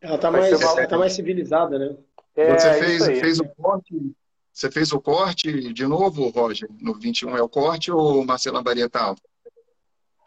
[0.00, 0.80] Ela tá, mais, uma...
[0.80, 1.96] ela tá mais civilizada, né?
[2.36, 4.14] É, você fez, fez o corte,
[4.52, 6.68] você fez o corte de novo, Roger?
[6.80, 9.16] No 21 é o corte ou Marcela Varietal?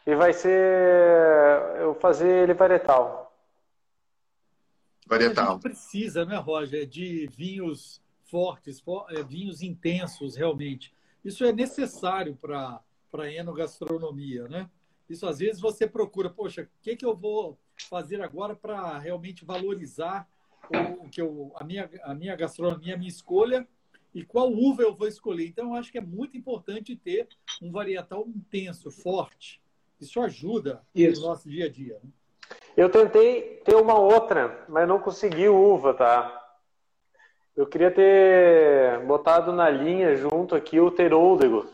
[0.06, 0.50] E vai ser
[1.80, 3.34] eu fazer ele varietal.
[5.06, 5.48] Varietal.
[5.48, 10.92] A gente precisa, né, Roger, de vinhos fortes, é, vinhos intensos, realmente.
[11.24, 14.70] Isso é necessário para a enogastronomia, né?
[15.08, 17.58] Isso às vezes você procura, poxa, o que, que eu vou
[17.88, 20.28] fazer agora para realmente valorizar
[21.02, 23.66] o que eu, a, minha, a minha gastronomia, a minha escolha
[24.14, 25.46] e qual uva eu vou escolher.
[25.46, 27.28] Então, eu acho que é muito importante ter
[27.62, 29.62] um varietal intenso, forte.
[30.00, 31.22] Isso ajuda Isso.
[31.22, 31.98] no nosso dia a dia.
[32.02, 32.10] Né?
[32.76, 36.37] Eu tentei ter uma outra, mas não consegui uva, tá?
[37.58, 41.68] Eu queria ter botado na linha junto aqui o teróldego,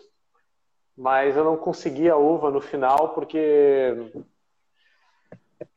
[0.97, 3.95] mas eu não consegui a uva no final porque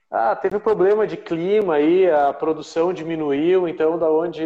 [0.10, 4.46] ah, teve problema de clima aí, a produção diminuiu, então da onde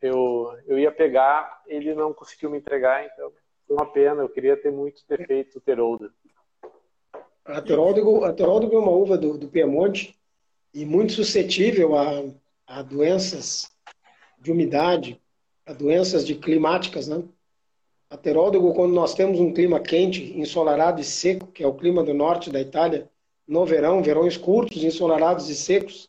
[0.00, 3.32] eu, eu ia pegar, ele não conseguiu me entregar, então
[3.66, 6.14] foi uma pena, eu queria ter muito ter feito o teróldego.
[7.44, 10.16] A Teróldego, a é uma uva do, do Piemonte
[10.72, 12.22] e muito suscetível a,
[12.68, 13.73] a doenças
[14.44, 15.20] de umidade,
[15.66, 17.22] a doenças de climáticas, né?
[18.10, 18.16] A
[18.74, 22.50] quando nós temos um clima quente, ensolarado e seco, que é o clima do norte
[22.50, 23.10] da Itália,
[23.48, 26.08] no verão, verões curtos, ensolarados e secos,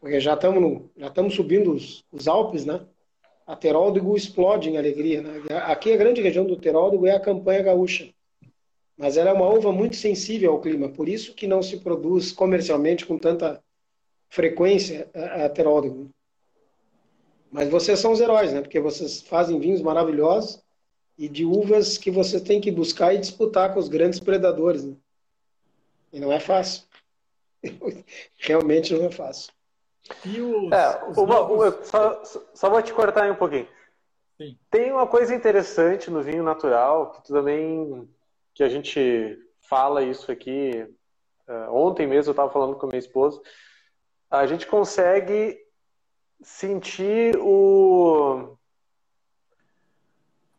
[0.00, 2.80] porque já estamos já estamos subindo os, os Alpes, né?
[3.46, 3.58] A
[4.16, 5.42] explode em alegria, né?
[5.66, 8.08] Aqui a grande região do Teróldego é a campanha gaúcha
[8.96, 12.30] mas ela é uma uva muito sensível ao clima, por isso que não se produz
[12.30, 13.60] comercialmente com tanta
[14.28, 15.48] frequência a, a
[17.52, 18.62] Mas vocês são os heróis, né?
[18.62, 20.62] Porque vocês fazem vinhos maravilhosos
[21.18, 24.82] e de uvas que você tem que buscar e disputar com os grandes predadores.
[24.82, 24.96] Né?
[26.14, 26.84] E não é fácil.
[28.40, 29.52] Realmente não é fácil.
[30.24, 31.86] E os, é, os uma, novos...
[31.86, 32.22] só,
[32.54, 33.68] só, vou te cortar aí um pouquinho.
[34.38, 34.58] Sim.
[34.70, 38.08] Tem uma coisa interessante no vinho natural que tu também
[38.54, 40.86] que a gente fala isso aqui.
[41.46, 43.40] Uh, ontem mesmo eu estava falando com a minha esposa.
[44.30, 45.61] A gente consegue
[46.42, 48.56] sentir o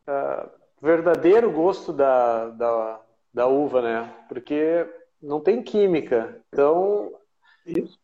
[0.08, 0.50] uh,
[0.82, 3.02] verdadeiro gosto da, da,
[3.34, 4.14] da, uva, né?
[4.28, 4.88] Porque
[5.22, 6.42] não tem química.
[6.50, 7.14] Então,
[7.66, 8.00] isso.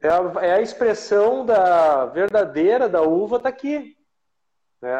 [0.00, 3.96] É, a, é a expressão da verdadeira da uva está aqui.
[4.80, 4.96] Né?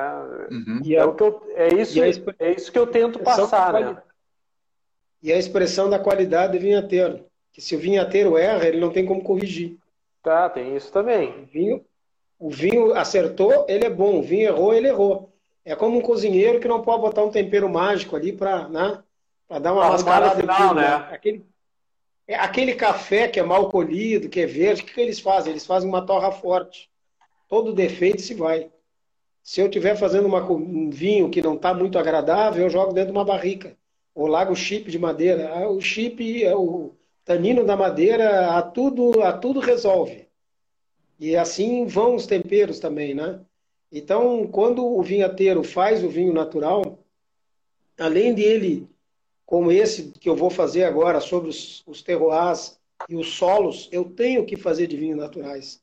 [0.51, 0.81] Uhum.
[0.93, 2.01] É, o que eu, é, isso,
[2.39, 3.73] é isso que eu tento passar.
[3.75, 4.03] Né?
[5.23, 7.25] e a expressão da qualidade do vinhateiro.
[7.53, 9.77] Que se o vinhateiro erra, ele não tem como corrigir.
[10.23, 11.45] Tá, tem isso também.
[11.47, 11.85] Vinho,
[12.39, 14.19] o vinho acertou, ele é bom.
[14.19, 15.33] O vinho errou, ele errou.
[15.65, 19.03] É como um cozinheiro que não pode botar um tempero mágico ali para né,
[19.61, 20.41] dar uma mascarada.
[20.41, 21.09] Final, né?
[21.11, 21.45] Aquele,
[22.27, 25.51] é, aquele café que é mal colhido, que é verde, o que, que eles fazem?
[25.51, 26.89] Eles fazem uma torra forte.
[27.49, 28.71] Todo defeito se vai.
[29.43, 33.13] Se eu estiver fazendo uma, um vinho que não está muito agradável, eu jogo dentro
[33.13, 33.77] de uma barrica
[34.15, 35.51] ou lago chip de madeira.
[35.55, 40.28] Ah, o chip, o tanino da madeira, a tudo, a tudo resolve.
[41.19, 43.41] E assim vão os temperos também, né?
[43.91, 46.99] Então, quando o vinhateiro faz o vinho natural,
[47.99, 48.89] além de ele,
[49.47, 54.05] como esse que eu vou fazer agora sobre os, os terroirs e os solos, eu
[54.05, 55.81] tenho que fazer de vinhos naturais.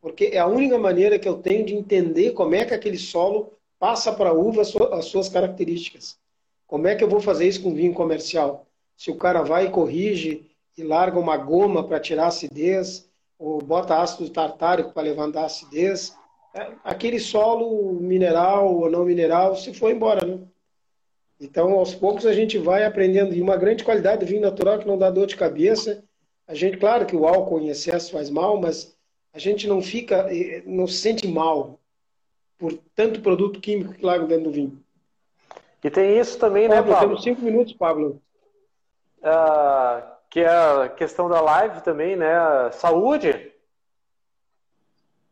[0.00, 3.52] Porque é a única maneira que eu tenho de entender como é que aquele solo
[3.78, 6.18] passa para a uva as suas características.
[6.66, 8.66] Como é que eu vou fazer isso com vinho comercial?
[8.96, 13.08] Se o cara vai e corrige e larga uma goma para tirar a acidez,
[13.42, 16.16] ou bota ácido tartárico para levantar a acidez,
[16.54, 20.38] é, aquele solo mineral ou não mineral se foi embora, né?
[21.40, 23.34] Então, aos poucos, a gente vai aprendendo.
[23.34, 26.04] E uma grande qualidade de vinho natural que não dá dor de cabeça.
[26.46, 28.96] A gente, claro que o álcool em excesso faz mal, mas
[29.32, 30.28] a gente não fica,
[30.64, 31.80] não se sente mal
[32.56, 34.80] por tanto produto químico que larga dentro do vinho.
[35.82, 37.00] E tem isso também, né, Pablo?
[37.00, 38.22] Temos cinco minutos, Pablo.
[39.20, 42.26] Ah, que é a questão da live também, né?
[42.72, 43.52] Saúde.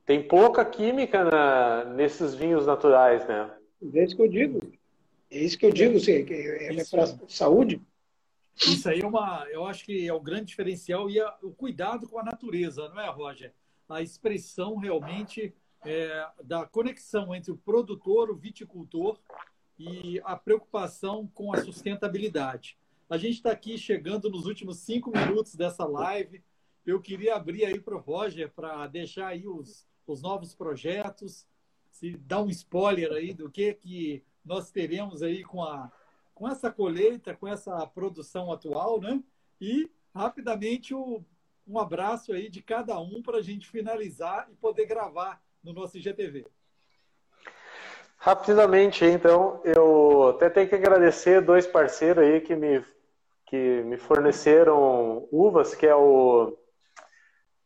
[0.05, 3.51] Tem pouca química na, nesses vinhos naturais, né?
[3.94, 4.61] É isso que eu digo.
[5.30, 7.80] É isso que eu digo, sim, é, é para saúde.
[8.57, 12.07] Isso aí é uma, eu acho que é o grande diferencial e é o cuidado
[12.07, 13.55] com a natureza, não é, Roger?
[13.88, 15.55] A expressão realmente
[15.86, 19.18] é, da conexão entre o produtor, o viticultor
[19.78, 22.76] e a preocupação com a sustentabilidade.
[23.11, 26.44] A gente está aqui chegando nos últimos cinco minutos dessa live.
[26.86, 31.44] Eu queria abrir aí para o Roger para deixar aí os, os novos projetos,
[31.90, 35.90] se dar um spoiler aí do que, que nós teremos aí com, a,
[36.32, 39.20] com essa colheita, com essa produção atual, né?
[39.61, 41.24] E rapidamente o,
[41.66, 45.98] um abraço aí de cada um para a gente finalizar e poder gravar no nosso
[45.98, 46.46] IGTV.
[48.16, 52.84] Rapidamente, então, eu até tenho que agradecer dois parceiros aí que me,
[53.51, 56.57] que me forneceram uvas, que é o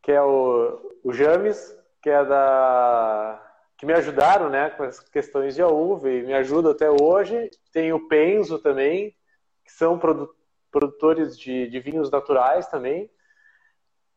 [0.02, 3.40] que é o, o James, que é da
[3.76, 7.50] que me ajudaram, né, com as questões de uva e me ajuda até hoje.
[7.70, 9.14] Tem o Penzo também,
[9.62, 10.34] que são produ
[10.70, 13.08] produtores de, de vinhos naturais também.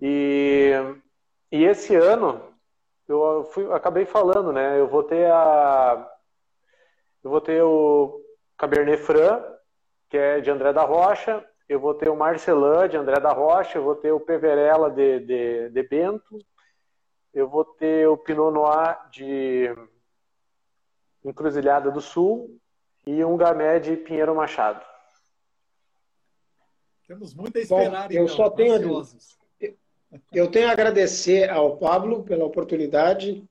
[0.02, 0.72] E,
[1.52, 2.42] e esse ano
[3.08, 4.80] eu fui, acabei falando, né?
[4.80, 6.14] Eu vou ter a
[7.24, 8.22] eu vou ter o
[8.58, 9.44] Cabernet Franc,
[10.10, 13.78] que é de André da Rocha, eu vou ter o Marcelin de André da Rocha,
[13.78, 16.40] eu vou ter o Peverella de, de, de Bento,
[17.34, 19.70] eu vou ter o Pinot Noir de
[21.24, 22.58] Encruzilhada do Sul
[23.06, 24.84] e um Gamé de Pinheiro Machado.
[27.08, 29.06] Temos muito a esperar, Bom, eu então, só tenho
[30.32, 33.44] eu tenho a agradecer ao Pablo pela oportunidade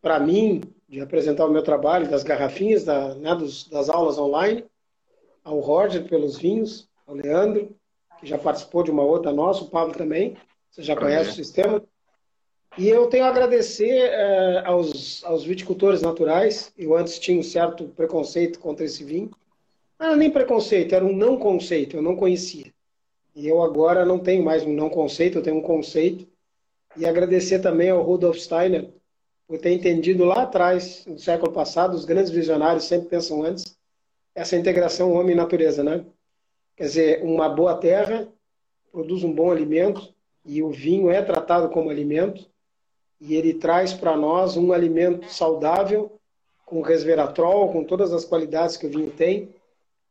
[0.00, 4.64] para mim de apresentar o meu trabalho das garrafinhas, da, né, dos, das aulas online,
[5.44, 7.76] ao Roger pelos vinhos, ao Leandro,
[8.18, 10.36] que já participou de uma outra nossa, o Pablo também,
[10.70, 11.82] você já conhece o sistema.
[12.78, 16.72] E eu tenho a agradecer uh, aos, aos viticultores naturais.
[16.76, 19.30] Eu antes tinha um certo preconceito contra esse vinho.
[19.98, 22.72] Não era nem preconceito, era um não conceito, eu não conhecia.
[23.34, 26.26] E eu agora não tenho mais um não conceito, eu tenho um conceito.
[26.96, 28.90] E agradecer também ao Rudolf Steiner,
[29.46, 33.76] por ter entendido lá atrás, no século passado, os grandes visionários sempre pensam antes,
[34.34, 36.06] essa integração homem-natureza, né?
[36.82, 38.26] Quer dizer, uma boa terra
[38.90, 40.12] produz um bom alimento
[40.44, 42.44] e o vinho é tratado como alimento
[43.20, 46.18] e ele traz para nós um alimento saudável
[46.66, 49.54] com resveratrol, com todas as qualidades que o vinho tem,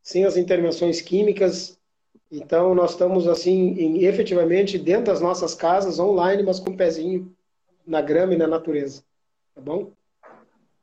[0.02, 1.78] sem as intervenções químicas.
[2.32, 7.36] Então nós estamos assim, em, efetivamente dentro das nossas casas, online, mas com um pezinho
[7.86, 9.04] na grama e na natureza.
[9.54, 9.92] Tá bom?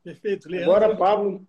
[0.04, 0.70] Perfeito, Leandro.
[0.70, 1.40] Agora, Pablo.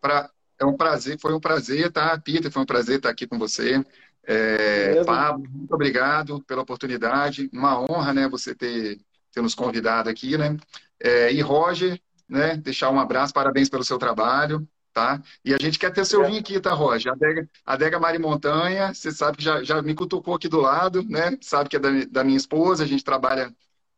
[0.00, 0.32] Pra,
[0.62, 2.50] é um prazer, foi um prazer, tá, Peter?
[2.50, 3.84] Foi um prazer estar aqui com você.
[4.24, 7.50] É, Pablo, muito obrigado pela oportunidade.
[7.52, 9.00] Uma honra, né, você ter,
[9.32, 10.56] ter nos convidado aqui, né?
[11.00, 15.20] É, e Roger, né, deixar um abraço, parabéns pelo seu trabalho, tá?
[15.44, 17.12] E a gente quer ter seu vinho aqui, tá, Roger?
[17.12, 21.36] Adega, Adega Mari Montanha, você sabe que já, já me cutucou aqui do lado, né?
[21.40, 23.52] Sabe que é da, da minha esposa, a gente trabalha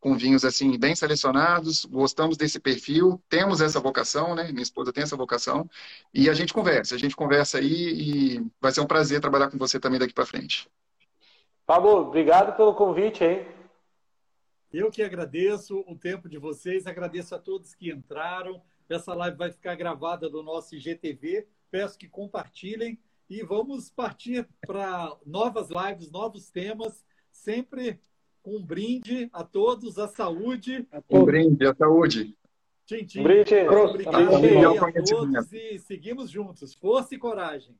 [0.05, 4.52] com vinhos assim bem selecionados, gostamos desse perfil, temos essa vocação, né?
[4.52, 5.66] Minha esposa tem essa vocação
[6.12, 9.57] e a gente conversa, a gente conversa aí e vai ser um prazer trabalhar com
[9.57, 10.68] você também daqui para frente.
[11.64, 13.48] Pablo, obrigado pelo convite aí.
[14.70, 18.61] Eu que agradeço o tempo de vocês, agradeço a todos que entraram.
[18.86, 21.48] Essa live vai ficar gravada do nosso IGTV.
[21.70, 22.98] Peço que compartilhem
[23.30, 27.02] e vamos partir para novas lives, novos temas,
[27.32, 27.98] sempre
[28.45, 30.86] um brinde a todos, a saúde.
[31.09, 32.36] Um brinde, a saúde.
[32.86, 33.22] Tchim, tchim.
[33.22, 33.55] Brinde.
[33.66, 34.66] Obrigado brinde.
[34.66, 36.74] a todos e seguimos juntos.
[36.74, 37.74] Força e coragem.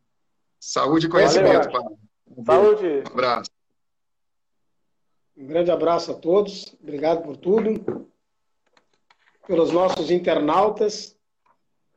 [0.59, 1.99] Saúde e conhecimento, Valeu,
[2.37, 2.87] Um Saúde.
[3.07, 3.51] Um abraço.
[5.37, 6.75] Um grande abraço a todos.
[6.83, 8.09] Obrigado por tudo.
[9.47, 11.15] Pelos nossos internautas.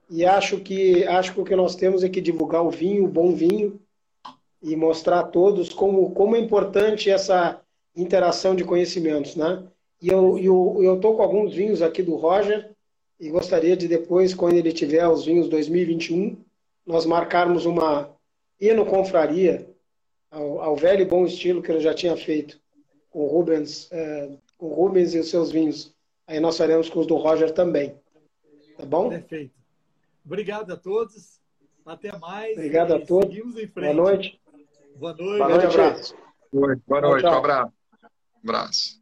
[0.10, 3.10] E acho que acho que o que nós temos é que divulgar o vinho, o
[3.10, 3.80] bom vinho,
[4.62, 7.62] e mostrar a todos como, como é importante essa
[8.02, 9.64] interação de conhecimentos, né?
[10.02, 12.72] E eu eu eu tô com alguns vinhos aqui do Roger
[13.20, 16.38] e gostaria de depois, quando ele tiver os vinhos 2021,
[16.86, 18.16] nós marcarmos uma
[18.60, 19.68] eno confraria
[20.30, 22.60] ao, ao velho e bom estilo que ele já tinha feito
[23.10, 25.94] com o Rubens, é, com o Rubens e os seus vinhos.
[26.28, 27.96] Aí nós faremos com os do Roger também.
[28.78, 29.10] Tá bom?
[29.10, 29.56] Perfeito.
[30.24, 31.40] Obrigado a todos.
[31.86, 32.52] Até mais.
[32.58, 33.34] Obrigado a todos.
[33.74, 34.40] Boa noite.
[34.96, 35.38] Boa noite.
[35.38, 36.16] Boa noite.
[36.52, 36.84] Boa noite.
[36.86, 37.26] Boa noite.
[37.26, 37.77] Um abraço.
[38.50, 39.02] Abraço.